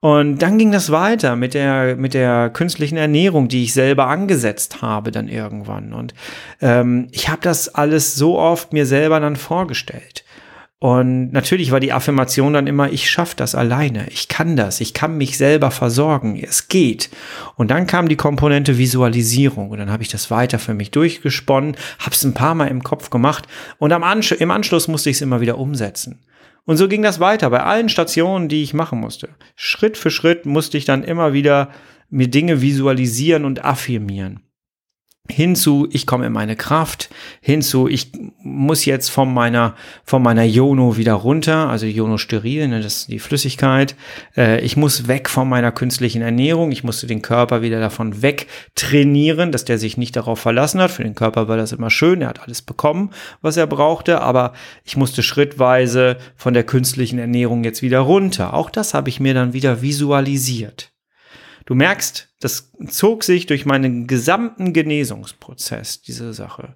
Und 0.00 0.38
dann 0.38 0.58
ging 0.58 0.70
das 0.70 0.92
weiter 0.92 1.34
mit 1.34 1.54
der, 1.54 1.96
mit 1.96 2.14
der 2.14 2.50
künstlichen 2.50 2.96
Ernährung, 2.96 3.48
die 3.48 3.64
ich 3.64 3.72
selber 3.72 4.06
angesetzt 4.06 4.80
habe 4.80 5.10
dann 5.10 5.28
irgendwann. 5.28 5.92
Und 5.92 6.14
ähm, 6.60 7.08
ich 7.10 7.28
habe 7.28 7.40
das 7.42 7.74
alles 7.74 8.14
so 8.14 8.38
oft 8.38 8.72
mir 8.72 8.86
selber 8.86 9.18
dann 9.18 9.34
vorgestellt. 9.34 10.24
Und 10.80 11.32
natürlich 11.32 11.72
war 11.72 11.80
die 11.80 11.92
Affirmation 11.92 12.52
dann 12.52 12.68
immer, 12.68 12.92
ich 12.92 13.10
schaffe 13.10 13.34
das 13.36 13.56
alleine, 13.56 14.06
ich 14.10 14.28
kann 14.28 14.54
das, 14.54 14.80
ich 14.80 14.94
kann 14.94 15.16
mich 15.16 15.36
selber 15.36 15.72
versorgen, 15.72 16.40
es 16.40 16.68
geht. 16.68 17.10
Und 17.56 17.72
dann 17.72 17.88
kam 17.88 18.08
die 18.08 18.16
Komponente 18.16 18.78
Visualisierung 18.78 19.70
und 19.70 19.78
dann 19.78 19.90
habe 19.90 20.04
ich 20.04 20.08
das 20.08 20.30
weiter 20.30 20.60
für 20.60 20.74
mich 20.74 20.92
durchgesponnen, 20.92 21.76
habe 21.98 22.12
es 22.12 22.24
ein 22.24 22.34
paar 22.34 22.54
Mal 22.54 22.66
im 22.66 22.84
Kopf 22.84 23.10
gemacht 23.10 23.48
und 23.78 23.92
am 23.92 24.04
Ansch 24.04 24.30
im 24.30 24.52
Anschluss 24.52 24.86
musste 24.86 25.10
ich 25.10 25.16
es 25.16 25.22
immer 25.22 25.40
wieder 25.40 25.58
umsetzen. 25.58 26.20
Und 26.64 26.76
so 26.76 26.86
ging 26.86 27.02
das 27.02 27.18
weiter 27.18 27.50
bei 27.50 27.60
allen 27.60 27.88
Stationen, 27.88 28.48
die 28.48 28.62
ich 28.62 28.72
machen 28.72 29.00
musste. 29.00 29.30
Schritt 29.56 29.96
für 29.96 30.10
Schritt 30.10 30.46
musste 30.46 30.78
ich 30.78 30.84
dann 30.84 31.02
immer 31.02 31.32
wieder 31.32 31.70
mir 32.08 32.28
Dinge 32.28 32.62
visualisieren 32.62 33.44
und 33.44 33.64
affirmieren 33.64 34.47
hinzu, 35.30 35.88
ich 35.90 36.06
komme 36.06 36.26
in 36.26 36.32
meine 36.32 36.56
Kraft, 36.56 37.10
hinzu, 37.40 37.86
ich 37.86 38.12
muss 38.42 38.84
jetzt 38.84 39.10
von 39.10 39.32
meiner, 39.32 39.74
von 40.04 40.22
meiner 40.22 40.44
Jono 40.44 40.96
wieder 40.96 41.14
runter, 41.14 41.68
also 41.68 41.86
Jono 41.86 42.18
steril, 42.18 42.68
ne, 42.68 42.80
das 42.80 42.96
ist 42.96 43.08
die 43.08 43.18
Flüssigkeit. 43.18 43.94
Äh, 44.36 44.60
ich 44.60 44.76
muss 44.76 45.06
weg 45.06 45.28
von 45.28 45.48
meiner 45.48 45.70
künstlichen 45.70 46.22
Ernährung, 46.22 46.72
ich 46.72 46.82
musste 46.82 47.06
den 47.06 47.22
Körper 47.22 47.62
wieder 47.62 47.80
davon 47.80 48.22
weg 48.22 48.46
trainieren, 48.74 49.52
dass 49.52 49.64
der 49.64 49.78
sich 49.78 49.96
nicht 49.96 50.16
darauf 50.16 50.40
verlassen 50.40 50.80
hat. 50.80 50.90
Für 50.90 51.04
den 51.04 51.14
Körper 51.14 51.48
war 51.48 51.56
das 51.56 51.72
immer 51.72 51.90
schön, 51.90 52.22
er 52.22 52.28
hat 52.28 52.42
alles 52.42 52.62
bekommen, 52.62 53.10
was 53.42 53.56
er 53.56 53.66
brauchte, 53.66 54.20
aber 54.20 54.54
ich 54.84 54.96
musste 54.96 55.22
schrittweise 55.22 56.16
von 56.36 56.54
der 56.54 56.64
künstlichen 56.64 57.18
Ernährung 57.18 57.64
jetzt 57.64 57.82
wieder 57.82 58.00
runter. 58.00 58.54
Auch 58.54 58.70
das 58.70 58.94
habe 58.94 59.08
ich 59.10 59.20
mir 59.20 59.34
dann 59.34 59.52
wieder 59.52 59.82
visualisiert. 59.82 60.90
Du 61.68 61.74
merkst, 61.74 62.30
das 62.40 62.72
zog 62.88 63.24
sich 63.24 63.44
durch 63.44 63.66
meinen 63.66 64.06
gesamten 64.06 64.72
Genesungsprozess, 64.72 66.00
diese 66.00 66.32
Sache. 66.32 66.70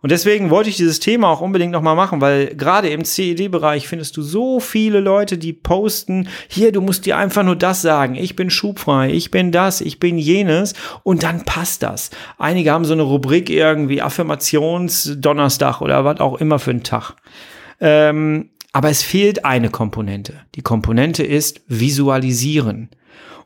Und 0.00 0.10
deswegen 0.10 0.48
wollte 0.48 0.70
ich 0.70 0.78
dieses 0.78 0.98
Thema 0.98 1.28
auch 1.28 1.42
unbedingt 1.42 1.72
nochmal 1.72 1.94
machen, 1.94 2.22
weil 2.22 2.54
gerade 2.54 2.88
im 2.88 3.04
CED-Bereich 3.04 3.86
findest 3.86 4.16
du 4.16 4.22
so 4.22 4.58
viele 4.58 5.00
Leute, 5.00 5.36
die 5.36 5.52
posten, 5.52 6.26
hier, 6.48 6.72
du 6.72 6.80
musst 6.80 7.04
dir 7.04 7.18
einfach 7.18 7.42
nur 7.42 7.54
das 7.54 7.82
sagen, 7.82 8.14
ich 8.14 8.34
bin 8.34 8.48
schubfrei, 8.48 9.10
ich 9.10 9.30
bin 9.30 9.52
das, 9.52 9.82
ich 9.82 10.00
bin 10.00 10.16
jenes 10.16 10.72
und 11.02 11.22
dann 11.22 11.44
passt 11.44 11.82
das. 11.82 12.08
Einige 12.38 12.72
haben 12.72 12.86
so 12.86 12.94
eine 12.94 13.02
Rubrik 13.02 13.50
irgendwie 13.50 14.00
Affirmations-Donnerstag 14.00 15.82
oder 15.82 16.06
was 16.06 16.18
auch 16.18 16.40
immer 16.40 16.58
für 16.58 16.70
einen 16.70 16.82
Tag. 16.82 17.12
Ähm, 17.78 18.48
aber 18.72 18.88
es 18.88 19.02
fehlt 19.02 19.44
eine 19.44 19.68
Komponente. 19.68 20.32
Die 20.54 20.62
Komponente 20.62 21.24
ist 21.24 21.60
Visualisieren. 21.66 22.88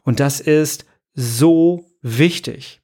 Und 0.04 0.20
das 0.20 0.40
ist 0.40 0.84
so 1.14 1.86
wichtig. 2.02 2.80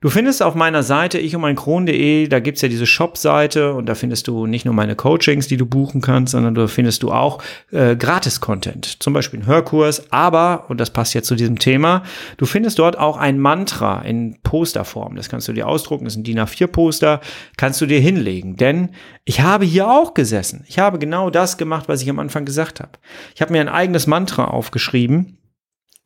Du 0.00 0.08
findest 0.08 0.42
auf 0.42 0.54
meiner 0.54 0.82
Seite 0.82 1.18
ich 1.18 1.36
und 1.36 1.42
mein 1.42 1.56
Kron.de, 1.56 2.26
da 2.28 2.40
gibt's 2.40 2.62
ja 2.62 2.70
diese 2.70 2.86
Shop-Seite 2.86 3.74
und 3.74 3.84
da 3.84 3.94
findest 3.94 4.26
du 4.26 4.46
nicht 4.46 4.64
nur 4.64 4.72
meine 4.72 4.96
Coachings, 4.96 5.48
die 5.48 5.58
du 5.58 5.66
buchen 5.66 6.00
kannst, 6.00 6.32
sondern 6.32 6.54
da 6.54 6.66
findest 6.66 7.02
du 7.02 7.12
auch 7.12 7.42
äh, 7.70 7.94
Gratis-Content, 7.94 9.02
zum 9.02 9.12
Beispiel 9.12 9.40
einen 9.40 9.46
Hörkurs, 9.46 10.10
aber, 10.10 10.64
und 10.68 10.80
das 10.80 10.88
passt 10.88 11.12
ja 11.12 11.20
zu 11.20 11.34
diesem 11.34 11.58
Thema, 11.58 12.04
du 12.38 12.46
findest 12.46 12.78
dort 12.78 12.98
auch 12.98 13.18
ein 13.18 13.38
Mantra 13.38 14.00
in 14.00 14.38
Posterform. 14.42 15.16
Das 15.16 15.28
kannst 15.28 15.48
du 15.48 15.52
dir 15.52 15.68
ausdrucken, 15.68 16.04
das 16.04 16.14
ist 16.14 16.20
ein 16.20 16.24
DIN 16.24 16.40
A4-Poster, 16.40 17.20
kannst 17.58 17.82
du 17.82 17.86
dir 17.86 18.00
hinlegen. 18.00 18.56
Denn 18.56 18.92
ich 19.26 19.42
habe 19.42 19.66
hier 19.66 19.90
auch 19.90 20.14
gesessen. 20.14 20.64
Ich 20.66 20.78
habe 20.78 20.98
genau 20.98 21.28
das 21.28 21.58
gemacht, 21.58 21.90
was 21.90 22.00
ich 22.00 22.08
am 22.08 22.18
Anfang 22.18 22.46
gesagt 22.46 22.80
habe. 22.80 22.92
Ich 23.34 23.42
habe 23.42 23.52
mir 23.52 23.60
ein 23.60 23.68
eigenes 23.68 24.06
Mantra 24.06 24.44
aufgeschrieben 24.46 25.36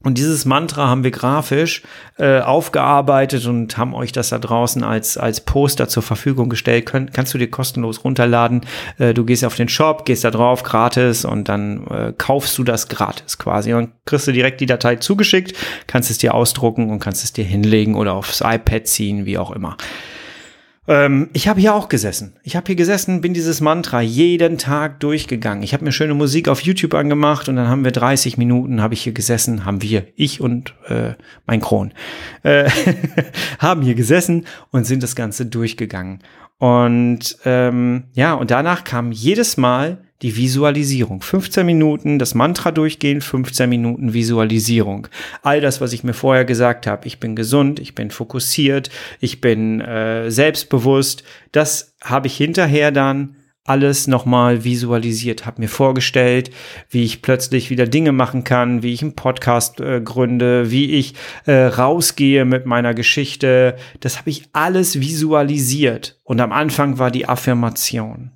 und 0.05 0.19
dieses 0.19 0.45
Mantra 0.45 0.87
haben 0.87 1.03
wir 1.03 1.11
grafisch 1.11 1.83
äh, 2.19 2.41
aufgearbeitet 2.41 3.47
und 3.47 3.79
haben 3.79 3.95
euch 3.95 4.13
das 4.13 4.29
da 4.29 4.39
draußen 4.39 4.85
als, 4.85 5.17
als 5.17 5.41
Poster 5.41 5.89
zur 5.89 6.03
Verfügung 6.03 6.51
gestellt. 6.51 6.87
Kön 6.87 7.11
kannst 7.11 7.33
du 7.33 7.39
dir 7.39 7.51
kostenlos 7.51 8.05
runterladen. 8.05 8.67
Äh, 8.99 9.15
du 9.15 9.25
gehst 9.25 9.45
auf 9.47 9.57
den 9.57 9.69
Shop, 9.69 10.05
gehst 10.05 10.23
da 10.23 10.31
drauf, 10.31 10.63
gratis 10.63 11.25
und 11.25 11.49
dann 11.49 11.87
äh, 11.87 12.13
kaufst 12.17 12.59
du 12.59 12.65
das 12.65 12.89
gratis 12.89 13.39
quasi. 13.39 13.73
Und 13.73 13.91
kriegst 14.05 14.27
du 14.27 14.33
direkt 14.33 14.61
die 14.61 14.67
Datei 14.67 14.97
zugeschickt, 14.97 15.57
kannst 15.87 16.11
es 16.11 16.19
dir 16.19 16.35
ausdrucken 16.35 16.91
und 16.91 17.01
kannst 17.01 17.25
es 17.25 17.33
dir 17.33 17.45
hinlegen 17.45 17.95
oder 17.95 18.13
aufs 18.13 18.43
iPad 18.43 18.87
ziehen, 18.87 19.25
wie 19.25 19.39
auch 19.39 19.53
immer. 19.53 19.79
Ähm, 20.87 21.31
ich 21.33 21.49
habe 21.49 21.61
hier 21.61 21.75
auch 21.75 21.89
gesessen. 21.89 22.37
Ich 22.43 22.57
habe 22.57 22.67
hier 22.67 22.77
gesessen, 22.77 23.21
bin 23.21 23.35
dieses 23.35 23.61
Mantra 23.61 24.01
jeden 24.01 24.59
Tag 24.59 25.01
durchgegangen. 25.01 25.63
Ich 25.63 25.73
habe 25.73 25.85
mir 25.85 25.93
schöne 25.93 26.15
Musik 26.15 26.49
auf 26.49 26.61
YouTube 26.61 26.95
angemacht 26.95 27.49
und 27.49 27.57
dann 27.57 27.69
haben 27.69 27.85
wir 27.85 27.93
30 27.93 28.37
Minuten, 28.37 28.83
habe 28.83 28.95
ich 28.95 29.03
hier 29.03 29.15
gesessen, 29.15 29.65
haben 29.65 29.83
wir, 29.83 30.07
ich 30.17 30.41
und 30.41 30.75
äh, 30.89 31.15
mein 31.47 31.61
Kron, 31.61 31.93
äh, 32.43 32.69
haben 33.59 33.83
hier 33.83 33.95
gesessen 33.95 34.47
und 34.71 34.85
sind 34.85 35.03
das 35.03 35.17
Ganze 35.17 35.47
durchgegangen. 35.47 36.21
Und 36.59 37.39
ähm, 37.45 38.05
ja, 38.13 38.35
und 38.35 38.51
danach 38.51 38.85
kam 38.85 39.11
jedes 39.11 39.57
Mal 39.57 40.05
die 40.25 40.37
Visualisierung. 40.37 41.21
15 41.21 41.67
Minuten 41.67 42.19
das 42.19 42.35
Mantra 42.35 42.71
durchgehen, 42.73 43.21
15 43.21 43.69
Minuten 43.69 44.15
Visualisierung. 44.15 45.07
All 45.43 45.61
das, 45.61 45.83
was 45.83 45.93
ich 45.93 46.03
mir 46.03 46.15
vorher 46.15 46.47
gesagt 46.47 46.87
habe, 46.87 47.07
ich 47.07 47.21
bin 47.21 47.37
gesund, 47.37 47.79
ich 47.79 47.95
bin 47.95 48.11
fokussiert, 48.11 48.89
ich 49.21 49.43
bin 49.43 49.83
äh, 49.83 50.31
selbstbewusst, 50.31 51.25
das 51.53 51.95
habe 52.03 52.29
ich 52.29 52.37
hinterher 52.39 52.91
dann 52.91 53.37
alles 53.67 54.07
nochmal 54.07 54.65
visualisiert, 54.65 55.45
habe 55.45 55.61
mir 55.61 55.69
vorgestellt, 55.69 56.51
wie 56.89 57.05
ich 57.05 57.21
plötzlich 57.21 57.69
wieder 57.69 57.87
Dinge 57.87 58.13
machen 58.13 58.45
kann, 58.45 58.83
wie 58.83 58.95
ich 58.95 59.03
einen 59.03 59.17
Podcast 59.17 59.79
äh, 59.81 60.01
gründe, 60.01 60.71
wie 60.71 60.93
ich 60.93 61.15
äh, 61.45 61.67
rausgehe 61.67 62.47
mit 62.47 62.65
meiner 62.65 62.95
Geschichte. 62.95 63.77
Das 64.01 64.19
habe 64.19 64.31
ich 64.31 64.45
alles 64.55 65.01
visualisiert. 65.01 66.19
Und 66.25 66.41
am 66.41 66.53
Anfang 66.53 66.99
war 66.99 67.11
die 67.11 67.29
Affirmation. 67.29 68.31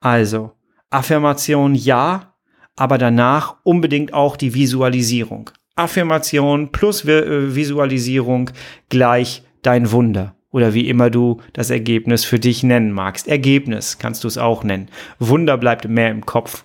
Also, 0.00 0.52
Affirmation 0.90 1.74
ja, 1.74 2.34
aber 2.76 2.98
danach 2.98 3.56
unbedingt 3.62 4.14
auch 4.14 4.36
die 4.36 4.54
Visualisierung. 4.54 5.50
Affirmation 5.76 6.70
plus 6.70 7.04
äh, 7.04 7.54
Visualisierung 7.54 8.50
gleich 8.88 9.42
dein 9.62 9.90
Wunder 9.90 10.36
oder 10.50 10.72
wie 10.72 10.88
immer 10.88 11.10
du 11.10 11.40
das 11.52 11.70
Ergebnis 11.70 12.24
für 12.24 12.38
dich 12.38 12.62
nennen 12.62 12.92
magst. 12.92 13.26
Ergebnis 13.26 13.98
kannst 13.98 14.22
du 14.22 14.28
es 14.28 14.38
auch 14.38 14.62
nennen. 14.62 14.88
Wunder 15.18 15.58
bleibt 15.58 15.88
mehr 15.88 16.10
im 16.10 16.24
Kopf. 16.24 16.64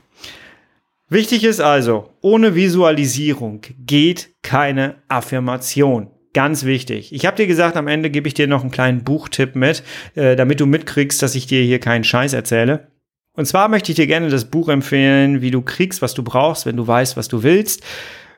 Wichtig 1.10 1.44
ist 1.44 1.60
also, 1.60 2.12
ohne 2.22 2.54
Visualisierung 2.54 3.62
geht 3.80 4.30
keine 4.44 4.98
Affirmation. 5.08 6.12
Ganz 6.36 6.66
wichtig. 6.66 7.12
Ich 7.12 7.26
habe 7.26 7.38
dir 7.38 7.48
gesagt, 7.48 7.76
am 7.78 7.88
Ende 7.88 8.12
gebe 8.12 8.28
ich 8.28 8.36
dir 8.36 8.46
noch 8.46 8.62
einen 8.62 8.70
kleinen 8.70 9.04
Buchtipp 9.04 9.56
mit, 9.56 9.82
äh, 10.14 10.36
damit 10.36 10.60
du 10.60 10.68
mitkriegst, 10.68 11.20
dass 11.24 11.34
ich 11.34 11.48
dir 11.48 11.64
hier 11.64 11.80
keinen 11.80 12.04
Scheiß 12.04 12.34
erzähle. 12.34 12.89
Und 13.40 13.46
zwar 13.46 13.70
möchte 13.70 13.94
ich 13.94 13.96
dir 13.96 14.06
gerne 14.06 14.28
das 14.28 14.44
Buch 14.44 14.68
empfehlen, 14.68 15.40
wie 15.40 15.50
du 15.50 15.62
kriegst, 15.62 16.02
was 16.02 16.14
du 16.14 16.24
brauchst, 16.24 16.66
wenn 16.66 16.76
du 16.76 16.86
weißt, 16.86 17.16
was 17.16 17.30
du 17.30 17.42
willst. 17.42 17.82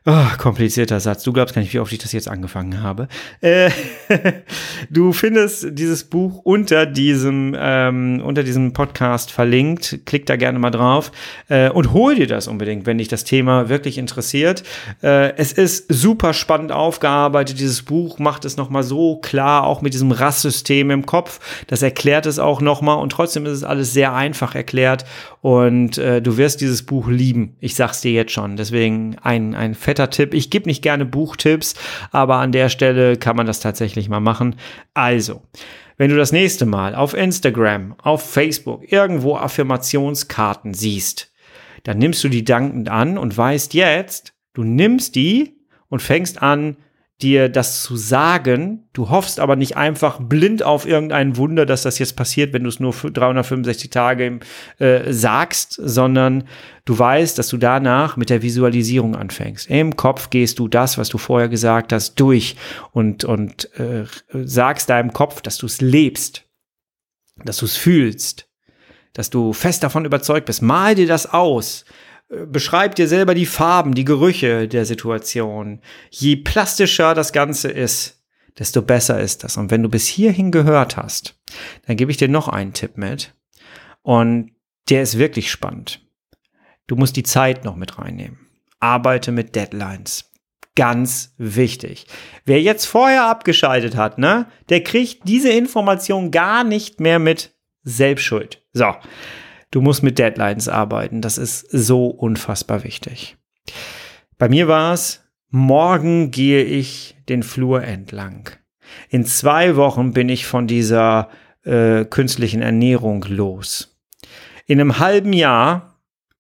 Oh, 0.04 0.36
komplizierter 0.40 1.00
Satz. 1.00 1.22
Du 1.22 1.32
glaubst 1.32 1.54
gar 1.54 1.62
nicht, 1.62 1.76
wie 1.76 1.80
oft 1.80 1.94
ich 1.94 2.00
das 2.00 2.12
jetzt 2.12 2.28
angefangen 2.28 2.82
habe. 2.82 3.08
Äh, 3.40 3.70
du 4.90 5.14
findest 5.14 5.78
dieses 5.78 6.06
Buch 6.06 6.40
unter 6.44 6.88
diesem 6.88 7.56
ähm, 7.56 8.20
unter 8.26 8.42
diesem 8.42 8.74
Podcast 8.74 9.30
verlinkt. 9.30 10.00
Klick 10.08 10.26
da 10.26 10.38
gerne 10.38 10.58
mal 10.58 10.72
drauf 10.72 11.12
äh, 11.50 11.70
und 11.70 11.94
hol 11.94 12.16
dir 12.16 12.26
das 12.26 12.48
unbedingt, 12.48 12.88
wenn 12.88 12.98
dich 12.98 13.10
das 13.10 13.26
Thema 13.26 13.70
wirklich 13.70 14.00
interessiert. 14.00 14.64
Äh, 15.04 15.36
es 15.38 15.54
ist 15.54 15.86
super 15.94 16.34
spannend 16.34 16.72
aufgearbeitet. 16.72 17.60
Dieses 17.60 17.84
Buch 17.84 18.18
macht 18.18 18.44
es 18.44 18.58
noch 18.58 18.72
mal 18.72 18.82
so 18.82 19.18
klar, 19.18 19.68
auch 19.68 19.84
mit 19.84 19.94
diesem 19.94 20.12
Rasssystem 20.12 20.90
im 20.90 21.06
Kopf. 21.06 21.40
Das 21.68 21.84
erklärt 21.84 22.26
es 22.26 22.40
auch 22.40 22.60
noch 22.60 22.82
mal 22.82 22.96
und 22.96 23.12
trotzdem 23.12 23.46
ist 23.46 23.52
es 23.52 23.64
alles 23.64 23.94
sehr 23.94 24.16
einfach 24.16 24.56
erklärt 24.56 25.06
und 25.42 26.00
äh, 26.00 26.24
du 26.24 26.38
wirst 26.38 26.60
dieses 26.60 26.82
Buch 26.82 27.08
lieben. 27.08 27.56
Ich 27.60 27.76
sag's 27.76 28.02
dir 28.02 28.14
jetzt 28.14 28.32
schon. 28.32 28.58
Deswegen 28.58 29.18
ein 29.22 29.54
ein 29.54 29.76
fetter 29.92 30.10
Tipp. 30.10 30.34
Ich 30.34 30.50
gebe 30.50 30.70
nicht 30.70 30.82
gerne 30.82 31.06
Buchtipps, 31.06 31.76
aber 32.12 32.38
an 32.38 32.54
der 32.54 32.70
Stelle 32.70 33.18
kann 33.18 33.36
man 33.36 33.46
das 33.46 33.60
tatsächlich 33.60 34.08
mal 34.08 34.22
machen. 34.22 34.56
Also, 34.94 35.42
wenn 35.98 36.10
du 36.10 36.16
das 36.16 36.32
nächste 36.32 36.66
Mal 36.66 36.96
auf 36.96 37.14
Instagram, 37.14 37.96
auf 38.02 38.32
Facebook 38.32 38.90
irgendwo 38.90 39.36
Affirmationskarten 39.36 40.74
siehst, 40.74 41.34
dann 41.84 41.98
nimmst 41.98 42.24
du 42.24 42.30
die 42.30 42.46
dankend 42.46 42.88
an 42.88 43.18
und 43.18 43.38
weißt 43.38 43.74
jetzt, 43.74 44.34
du 44.54 44.64
nimmst 44.64 45.16
die 45.16 45.58
und 45.90 46.02
fängst 46.02 46.42
an, 46.42 46.78
dir 47.24 47.50
das 47.50 47.84
zu 47.84 47.96
sagen. 47.96 48.88
Du 48.94 49.10
hoffst 49.10 49.40
aber 49.40 49.56
nicht 49.56 49.78
einfach 49.78 50.20
blind 50.20 50.64
auf 50.64 50.86
irgendein 50.86 51.38
Wunder, 51.38 51.66
dass 51.66 51.84
das 51.84 52.00
jetzt 52.00 52.16
passiert, 52.16 52.54
wenn 52.54 52.64
du 52.64 52.70
es 52.70 52.80
nur 52.80 52.94
365 52.94 53.90
Tage 53.90 54.40
äh, 54.80 55.12
sagst, 55.14 55.80
sondern 55.82 56.46
du 56.86 56.98
weißt, 56.98 57.38
dass 57.38 57.50
du 57.50 57.58
danach 57.58 58.18
mit 58.18 58.30
der 58.30 58.42
Visualisierung 58.42 59.16
anfängst. 59.16 59.70
Im 59.70 59.96
Kopf 59.96 60.30
gehst 60.30 60.60
du 60.60 60.68
das, 60.68 60.98
was 60.98 61.10
du 61.10 61.18
vorher 61.18 61.50
gesagt 61.50 61.94
hast, 61.94 62.16
durch 62.16 62.56
und, 62.92 63.24
und 63.24 63.70
äh, 63.80 64.06
sagst 64.34 64.90
deinem 64.90 65.14
Kopf, 65.14 65.42
dass 65.42 65.58
du 65.58 65.66
es 65.66 65.82
lebst, 65.82 66.46
dass 67.44 67.58
du 67.58 67.66
es 67.66 67.78
fühlst, 67.78 68.48
dass 69.14 69.30
du 69.30 69.54
fest 69.54 69.84
davon 69.84 70.06
überzeugt 70.06 70.46
bist. 70.46 70.62
Mal 70.62 70.96
dir 70.96 71.08
das 71.08 71.32
aus 71.32 71.86
beschreib 72.32 72.96
dir 72.96 73.08
selber 73.08 73.34
die 73.34 73.46
Farben, 73.46 73.94
die 73.94 74.06
Gerüche 74.06 74.68
der 74.68 74.86
Situation. 74.86 75.82
Je 76.10 76.38
plastischer 76.38 77.14
das 77.14 77.34
Ganze 77.34 77.70
ist, 77.70 78.24
desto 78.58 78.82
besser 78.82 79.20
ist 79.20 79.44
das. 79.44 79.58
Und 79.58 79.72
wenn 79.72 79.84
du 79.84 79.90
bis 79.90 80.08
hierhin 80.08 80.52
gehört 80.52 80.98
hast, 80.98 81.36
dann 81.86 81.98
gebe 81.98 82.12
ich 82.12 82.18
dir 82.18 82.28
noch 82.28 82.48
einen 82.48 82.74
Tipp 82.74 82.98
mit. 82.98 83.34
Und 84.02 84.52
der 84.90 85.02
ist 85.02 85.18
wirklich 85.18 85.52
spannend. 85.52 86.06
Du 86.88 86.96
musst 86.96 87.16
die 87.16 87.24
Zeit 87.24 87.64
noch 87.64 87.76
mit 87.76 87.98
reinnehmen. 87.98 88.40
Arbeite 88.80 89.32
mit 89.32 89.56
Deadlines. 89.56 90.32
Ganz 90.76 91.34
wichtig. 91.38 92.08
Wer 92.46 92.62
jetzt 92.62 92.86
vorher 92.86 93.26
abgeschaltet 93.26 93.96
hat, 93.96 94.18
ne, 94.18 94.48
der 94.70 94.84
kriegt 94.84 95.28
diese 95.28 95.50
Information 95.50 96.32
gar 96.32 96.64
nicht 96.64 97.00
mehr 97.00 97.20
mit 97.20 97.54
Selbstschuld. 97.84 98.64
So. 98.74 98.94
Du 99.72 99.82
musst 99.82 100.04
mit 100.04 100.20
Deadlines 100.20 100.68
arbeiten. 100.68 101.22
Das 101.22 101.38
ist 101.38 101.60
so 101.72 102.08
unfassbar 102.08 102.84
wichtig. 102.84 103.38
Bei 104.38 104.50
mir 104.50 104.68
war 104.68 104.94
es, 104.94 105.24
morgen 105.50 106.32
gehe 106.32 106.64
ich 106.64 107.16
den 107.30 107.42
Flur 107.44 107.84
entlang. 107.84 108.50
In 109.10 109.26
zwei 109.26 109.76
Wochen 109.78 110.12
bin 110.12 110.30
ich 110.30 110.46
von 110.46 110.68
dieser 110.68 111.30
äh, 111.64 112.06
künstlichen 112.06 112.62
Ernährung 112.62 113.26
los. 113.28 113.98
In 114.66 114.80
einem 114.80 115.00
halben 115.00 115.34
Jahr 115.34 116.00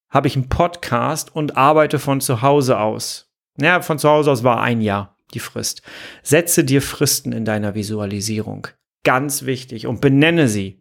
habe 0.09 0.27
ich 0.27 0.35
einen 0.35 0.49
Podcast 0.49 1.33
und 1.33 1.57
arbeite 1.57 1.99
von 1.99 2.19
zu 2.19 2.41
Hause 2.41 2.79
aus. 2.79 3.31
Ja, 3.57 3.81
von 3.81 3.97
zu 3.97 4.09
Hause 4.09 4.31
aus 4.31 4.43
war 4.43 4.61
ein 4.61 4.81
Jahr 4.81 5.15
die 5.33 5.39
Frist. 5.39 5.81
Setze 6.23 6.63
dir 6.63 6.81
Fristen 6.81 7.31
in 7.31 7.45
deiner 7.45 7.75
Visualisierung. 7.75 8.67
Ganz 9.03 9.45
wichtig 9.45 9.87
und 9.87 10.01
benenne 10.01 10.47
sie. 10.47 10.79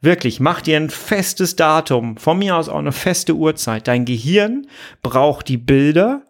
Wirklich, 0.00 0.38
mach 0.38 0.60
dir 0.60 0.76
ein 0.76 0.90
festes 0.90 1.56
Datum, 1.56 2.16
von 2.16 2.38
mir 2.38 2.56
aus 2.56 2.68
auch 2.68 2.78
eine 2.78 2.92
feste 2.92 3.34
Uhrzeit. 3.34 3.88
Dein 3.88 4.04
Gehirn 4.04 4.68
braucht 5.02 5.48
die 5.48 5.56
Bilder, 5.56 6.22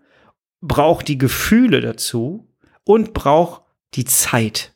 braucht 0.61 1.09
die 1.09 1.19
Gefühle 1.19 1.81
dazu 1.81 2.49
und 2.85 3.13
braucht 3.13 3.63
die 3.95 4.05
Zeit. 4.05 4.75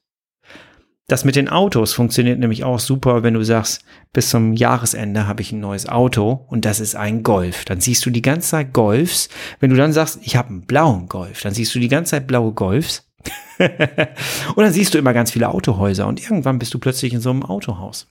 Das 1.08 1.24
mit 1.24 1.36
den 1.36 1.48
Autos 1.48 1.92
funktioniert 1.92 2.38
nämlich 2.38 2.64
auch 2.64 2.78
super, 2.78 3.22
wenn 3.22 3.34
du 3.34 3.42
sagst, 3.42 3.84
bis 4.12 4.30
zum 4.30 4.52
Jahresende 4.52 5.26
habe 5.26 5.42
ich 5.42 5.52
ein 5.52 5.60
neues 5.60 5.88
Auto 5.88 6.46
und 6.48 6.64
das 6.64 6.80
ist 6.80 6.94
ein 6.94 7.22
Golf. 7.22 7.64
Dann 7.64 7.80
siehst 7.80 8.06
du 8.06 8.10
die 8.10 8.22
ganze 8.22 8.50
Zeit 8.50 8.72
Golfs. 8.72 9.28
Wenn 9.60 9.70
du 9.70 9.76
dann 9.76 9.92
sagst, 9.92 10.20
ich 10.22 10.36
habe 10.36 10.50
einen 10.50 10.66
blauen 10.66 11.08
Golf, 11.08 11.42
dann 11.42 11.54
siehst 11.54 11.74
du 11.74 11.80
die 11.80 11.88
ganze 11.88 12.12
Zeit 12.12 12.26
blaue 12.26 12.52
Golfs. 12.52 13.10
und 13.58 14.56
dann 14.56 14.72
siehst 14.72 14.94
du 14.94 14.98
immer 14.98 15.12
ganz 15.12 15.32
viele 15.32 15.50
Autohäuser 15.50 16.06
und 16.06 16.22
irgendwann 16.22 16.58
bist 16.58 16.72
du 16.72 16.78
plötzlich 16.78 17.12
in 17.12 17.20
so 17.20 17.30
einem 17.30 17.42
Autohaus. 17.42 18.08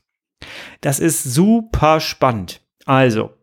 Das 0.82 1.00
ist 1.00 1.24
super 1.24 2.00
spannend. 2.00 2.62
Also, 2.86 3.34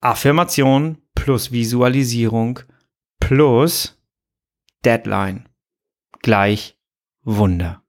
Affirmation 0.00 0.98
plus 1.14 1.52
Visualisierung 1.52 2.60
plus 3.20 3.98
Deadline 4.84 5.48
gleich 6.20 6.78
Wunder. 7.22 7.82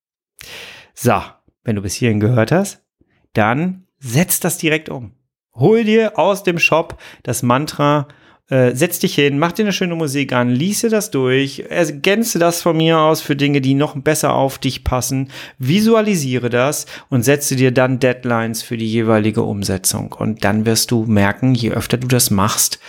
So, 0.94 1.22
wenn 1.64 1.76
du 1.76 1.82
bis 1.82 1.96
hierhin 1.96 2.20
gehört 2.20 2.52
hast, 2.52 2.86
dann 3.34 3.88
setz 3.98 4.40
das 4.40 4.58
direkt 4.58 4.90
um. 4.90 5.14
Hol 5.54 5.84
dir 5.84 6.20
aus 6.20 6.44
dem 6.44 6.60
Shop 6.60 7.02
das 7.24 7.44
Mantra 7.44 8.08
äh, 8.50 8.76
setz 8.76 9.00
dich 9.00 9.16
hin, 9.16 9.40
mach 9.40 9.54
dir 9.54 9.64
eine 9.64 9.74
schöne 9.74 9.96
Musik 9.96 10.34
an, 10.34 10.50
liese 10.50 10.90
das 10.90 11.10
durch, 11.10 11.66
ergänze 11.70 12.38
das 12.38 12.62
von 12.62 12.78
mir 12.78 13.00
aus 13.00 13.22
für 13.22 13.36
Dinge, 13.36 13.62
die 13.62 13.74
noch 13.74 13.96
besser 13.98 14.34
auf 14.34 14.60
dich 14.60 14.84
passen, 14.84 15.30
visualisiere 15.58 16.50
das 16.50 16.86
und 17.10 17.24
setze 17.24 17.56
dir 17.56 17.72
dann 17.72 18.00
Deadlines 18.00 18.62
für 18.62 18.78
die 18.78 18.92
jeweilige 18.92 19.42
Umsetzung. 19.42 20.14
Und 20.14 20.44
dann 20.44 20.66
wirst 20.66 20.92
du 20.92 21.06
merken, 21.06 21.56
je 21.56 21.72
öfter 21.72 21.98
du 21.98 22.08
das 22.08 22.30
machst, 22.30 22.80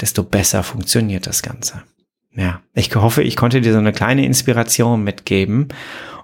desto 0.00 0.22
besser 0.22 0.62
funktioniert 0.62 1.26
das 1.26 1.42
Ganze. 1.42 1.82
Ja, 2.36 2.62
ich 2.74 2.94
hoffe, 2.94 3.22
ich 3.22 3.36
konnte 3.36 3.60
dir 3.60 3.72
so 3.72 3.78
eine 3.78 3.92
kleine 3.92 4.24
Inspiration 4.24 5.04
mitgeben. 5.04 5.68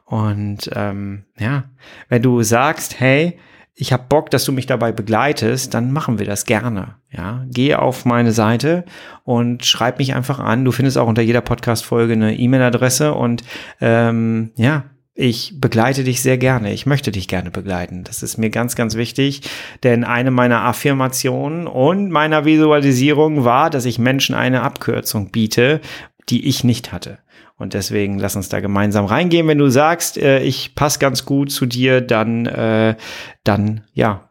Und 0.04 0.70
ähm, 0.74 1.24
ja, 1.38 1.64
wenn 2.09 2.22
du 2.22 2.42
sagst, 2.42 2.98
hey, 2.98 3.38
ich 3.80 3.94
habe 3.94 4.04
Bock, 4.10 4.30
dass 4.30 4.44
du 4.44 4.52
mich 4.52 4.66
dabei 4.66 4.92
begleitest, 4.92 5.72
dann 5.72 5.90
machen 5.90 6.18
wir 6.18 6.26
das 6.26 6.44
gerne. 6.44 6.96
Ja, 7.10 7.46
geh 7.48 7.74
auf 7.74 8.04
meine 8.04 8.32
Seite 8.32 8.84
und 9.24 9.64
schreib 9.64 9.98
mich 9.98 10.14
einfach 10.14 10.38
an. 10.38 10.66
Du 10.66 10.70
findest 10.70 10.98
auch 10.98 11.08
unter 11.08 11.22
jeder 11.22 11.40
Podcast-Folge 11.40 12.12
eine 12.12 12.38
E-Mail-Adresse 12.38 13.14
und 13.14 13.42
ähm, 13.80 14.50
ja, 14.56 14.84
ich 15.14 15.54
begleite 15.58 16.04
dich 16.04 16.20
sehr 16.20 16.36
gerne. 16.36 16.74
Ich 16.74 16.84
möchte 16.84 17.10
dich 17.10 17.26
gerne 17.26 17.50
begleiten. 17.50 18.04
Das 18.04 18.22
ist 18.22 18.36
mir 18.36 18.50
ganz, 18.50 18.76
ganz 18.76 18.96
wichtig, 18.96 19.48
denn 19.82 20.04
eine 20.04 20.30
meiner 20.30 20.60
Affirmationen 20.60 21.66
und 21.66 22.10
meiner 22.10 22.44
Visualisierung 22.44 23.44
war, 23.44 23.70
dass 23.70 23.86
ich 23.86 23.98
Menschen 23.98 24.34
eine 24.34 24.60
Abkürzung 24.60 25.30
biete, 25.30 25.80
die 26.28 26.46
ich 26.46 26.64
nicht 26.64 26.92
hatte. 26.92 27.18
Und 27.60 27.74
deswegen 27.74 28.18
lass 28.18 28.36
uns 28.36 28.48
da 28.48 28.60
gemeinsam 28.60 29.04
reingehen. 29.04 29.46
Wenn 29.46 29.58
du 29.58 29.68
sagst, 29.68 30.16
äh, 30.16 30.40
ich 30.40 30.74
passe 30.74 30.98
ganz 30.98 31.26
gut 31.26 31.52
zu 31.52 31.66
dir, 31.66 32.00
dann, 32.00 32.46
äh, 32.46 32.96
dann 33.44 33.82
ja, 33.92 34.30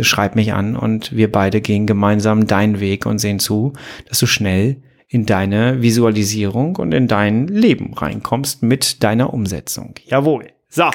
schreib 0.00 0.36
mich 0.36 0.52
an 0.52 0.76
und 0.76 1.14
wir 1.14 1.30
beide 1.30 1.60
gehen 1.60 1.86
gemeinsam 1.86 2.46
deinen 2.46 2.78
Weg 2.78 3.04
und 3.04 3.18
sehen 3.18 3.40
zu, 3.40 3.72
dass 4.08 4.20
du 4.20 4.26
schnell 4.26 4.82
in 5.08 5.26
deine 5.26 5.82
Visualisierung 5.82 6.76
und 6.76 6.92
in 6.92 7.08
dein 7.08 7.48
Leben 7.48 7.94
reinkommst 7.94 8.62
mit 8.62 9.02
deiner 9.02 9.34
Umsetzung. 9.34 9.94
Jawohl. 10.04 10.46
So. 10.68 10.88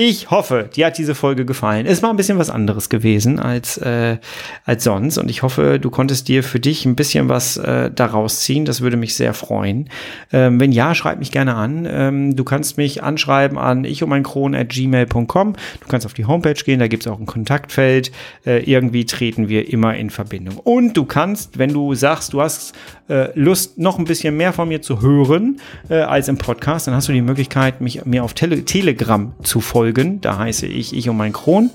Ich 0.00 0.30
hoffe, 0.30 0.70
dir 0.72 0.86
hat 0.86 0.96
diese 0.96 1.16
Folge 1.16 1.44
gefallen. 1.44 1.84
Es 1.84 2.04
war 2.04 2.10
ein 2.10 2.16
bisschen 2.16 2.38
was 2.38 2.50
anderes 2.50 2.88
gewesen 2.88 3.40
als, 3.40 3.78
äh, 3.78 4.18
als 4.64 4.84
sonst 4.84 5.18
und 5.18 5.28
ich 5.28 5.42
hoffe, 5.42 5.80
du 5.80 5.90
konntest 5.90 6.28
dir 6.28 6.44
für 6.44 6.60
dich 6.60 6.86
ein 6.86 6.94
bisschen 6.94 7.28
was 7.28 7.56
äh, 7.56 7.90
daraus 7.90 8.38
ziehen. 8.38 8.64
Das 8.64 8.80
würde 8.80 8.96
mich 8.96 9.16
sehr 9.16 9.34
freuen. 9.34 9.90
Ähm, 10.32 10.60
wenn 10.60 10.70
ja, 10.70 10.94
schreib 10.94 11.18
mich 11.18 11.32
gerne 11.32 11.56
an. 11.56 11.84
Ähm, 11.90 12.36
du 12.36 12.44
kannst 12.44 12.76
mich 12.76 13.02
anschreiben 13.02 13.58
an 13.58 13.82
ich 13.82 14.04
um 14.04 14.10
gmail.com. 14.10 15.52
Du 15.80 15.88
kannst 15.88 16.06
auf 16.06 16.14
die 16.14 16.26
Homepage 16.26 16.54
gehen, 16.54 16.78
da 16.78 16.86
gibt 16.86 17.04
es 17.04 17.10
auch 17.10 17.18
ein 17.18 17.26
Kontaktfeld. 17.26 18.12
Äh, 18.46 18.70
irgendwie 18.70 19.04
treten 19.04 19.48
wir 19.48 19.68
immer 19.68 19.96
in 19.96 20.10
Verbindung. 20.10 20.58
Und 20.58 20.96
du 20.96 21.06
kannst, 21.06 21.58
wenn 21.58 21.72
du 21.72 21.96
sagst, 21.96 22.34
du 22.34 22.40
hast 22.40 22.72
äh, 23.08 23.36
Lust, 23.36 23.78
noch 23.78 23.98
ein 23.98 24.04
bisschen 24.04 24.36
mehr 24.36 24.52
von 24.52 24.68
mir 24.68 24.80
zu 24.80 25.02
hören 25.02 25.60
äh, 25.88 25.96
als 25.96 26.28
im 26.28 26.38
Podcast, 26.38 26.86
dann 26.86 26.94
hast 26.94 27.08
du 27.08 27.12
die 27.12 27.20
Möglichkeit, 27.20 27.80
mich 27.80 28.04
mir 28.04 28.22
auf 28.22 28.34
Tele 28.34 28.64
Telegram 28.64 29.32
zu 29.42 29.60
folgen. 29.60 29.87
Da 30.20 30.38
heiße 30.38 30.66
ich 30.66 30.94
ich 30.94 31.08
und 31.08 31.16
mein 31.16 31.32
Kron. 31.32 31.70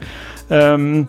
Ähm, 0.50 1.08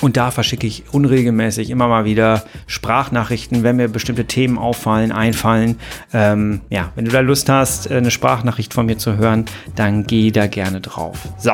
und 0.00 0.16
da 0.16 0.30
verschicke 0.30 0.66
ich 0.66 0.84
unregelmäßig 0.92 1.70
immer 1.70 1.88
mal 1.88 2.04
wieder 2.04 2.44
Sprachnachrichten, 2.66 3.62
wenn 3.62 3.76
mir 3.76 3.88
bestimmte 3.88 4.24
Themen 4.24 4.58
auffallen, 4.58 5.12
einfallen. 5.12 5.78
Ähm, 6.12 6.60
ja, 6.70 6.92
wenn 6.94 7.04
du 7.04 7.10
da 7.10 7.20
Lust 7.20 7.48
hast, 7.48 7.90
eine 7.90 8.10
Sprachnachricht 8.10 8.72
von 8.72 8.86
mir 8.86 8.96
zu 8.98 9.16
hören, 9.16 9.44
dann 9.74 10.06
geh 10.06 10.30
da 10.30 10.46
gerne 10.46 10.80
drauf. 10.80 11.18
So, 11.38 11.52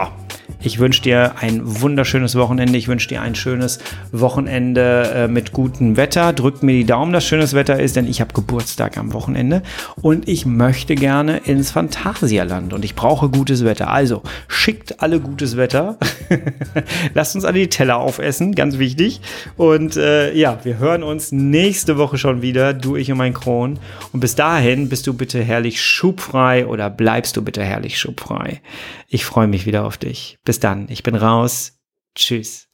ich 0.61 0.81
wünsche 0.81 1.03
dir 1.03 1.37
ein 1.41 1.61
wunderschönes 1.63 2.35
Wochenende. 2.35 2.77
Ich 2.77 2.89
wünsche 2.89 3.09
dir 3.09 3.23
ein 3.23 3.37
schönes 3.37 3.79
Wochenende 4.11 5.13
äh, 5.15 5.29
mit 5.29 5.53
gutem 5.53 5.97
Wetter. 5.97 6.33
Drückt 6.33 6.65
mir 6.65 6.73
die 6.73 6.85
Daumen, 6.85 7.13
dass 7.13 7.25
schönes 7.25 7.55
Wetter 7.55 7.79
ist, 7.79 7.95
denn 7.95 8.09
ich 8.09 8.21
habe 8.21 8.35
Geburtstag 8.35 8.99
am 8.99 9.13
Wochenende 9.13 9.63
und 10.03 10.29
ich 10.29 10.47
möchte 10.47 10.97
gerne 10.97 11.39
ins 11.39 11.71
Phantasialand 11.71 12.73
und 12.73 12.85
ich 12.85 12.97
brauche 12.97 13.29
gutes 13.29 13.65
Wetter. 13.65 13.91
Also 13.91 14.23
schickt 14.49 15.01
alle 15.01 15.21
gutes 15.21 15.57
Wetter. 15.57 15.97
Lasst 17.15 17.37
uns 17.37 17.45
alle 17.45 17.61
die 17.61 17.69
Teller 17.69 17.99
aufessen, 17.99 18.55
ganz 18.55 18.79
wichtig. 18.79 19.21
Und 19.57 19.97
äh, 19.97 20.35
ja, 20.35 20.59
wir 20.65 20.79
hören 20.79 21.05
uns 21.05 21.31
nächste 21.31 21.99
Woche 21.99 22.19
schon 22.19 22.43
wieder, 22.43 22.75
du, 22.75 22.97
ich 22.97 23.13
und 23.13 23.19
mein 23.19 23.35
Kron. 23.35 23.79
Und 24.13 24.21
bis 24.21 24.35
dahin 24.35 24.89
bist 24.89 25.07
du 25.07 25.15
bitte 25.15 25.41
herrlich 25.41 25.81
schubfrei 25.81 26.67
oder 26.67 26.91
bleibst 26.91 27.37
du 27.37 27.43
bitte 27.43 27.63
herrlich 27.63 27.99
schubfrei. 27.99 28.61
Ich 29.09 29.25
freue 29.25 29.47
mich 29.47 29.65
wieder 29.65 29.87
auf 29.87 29.97
dich. 29.97 30.18
Bis 30.45 30.61
dann, 30.61 30.89
ich 30.89 31.03
bin 31.03 31.15
raus. 31.15 31.79
Tschüss. 32.15 32.68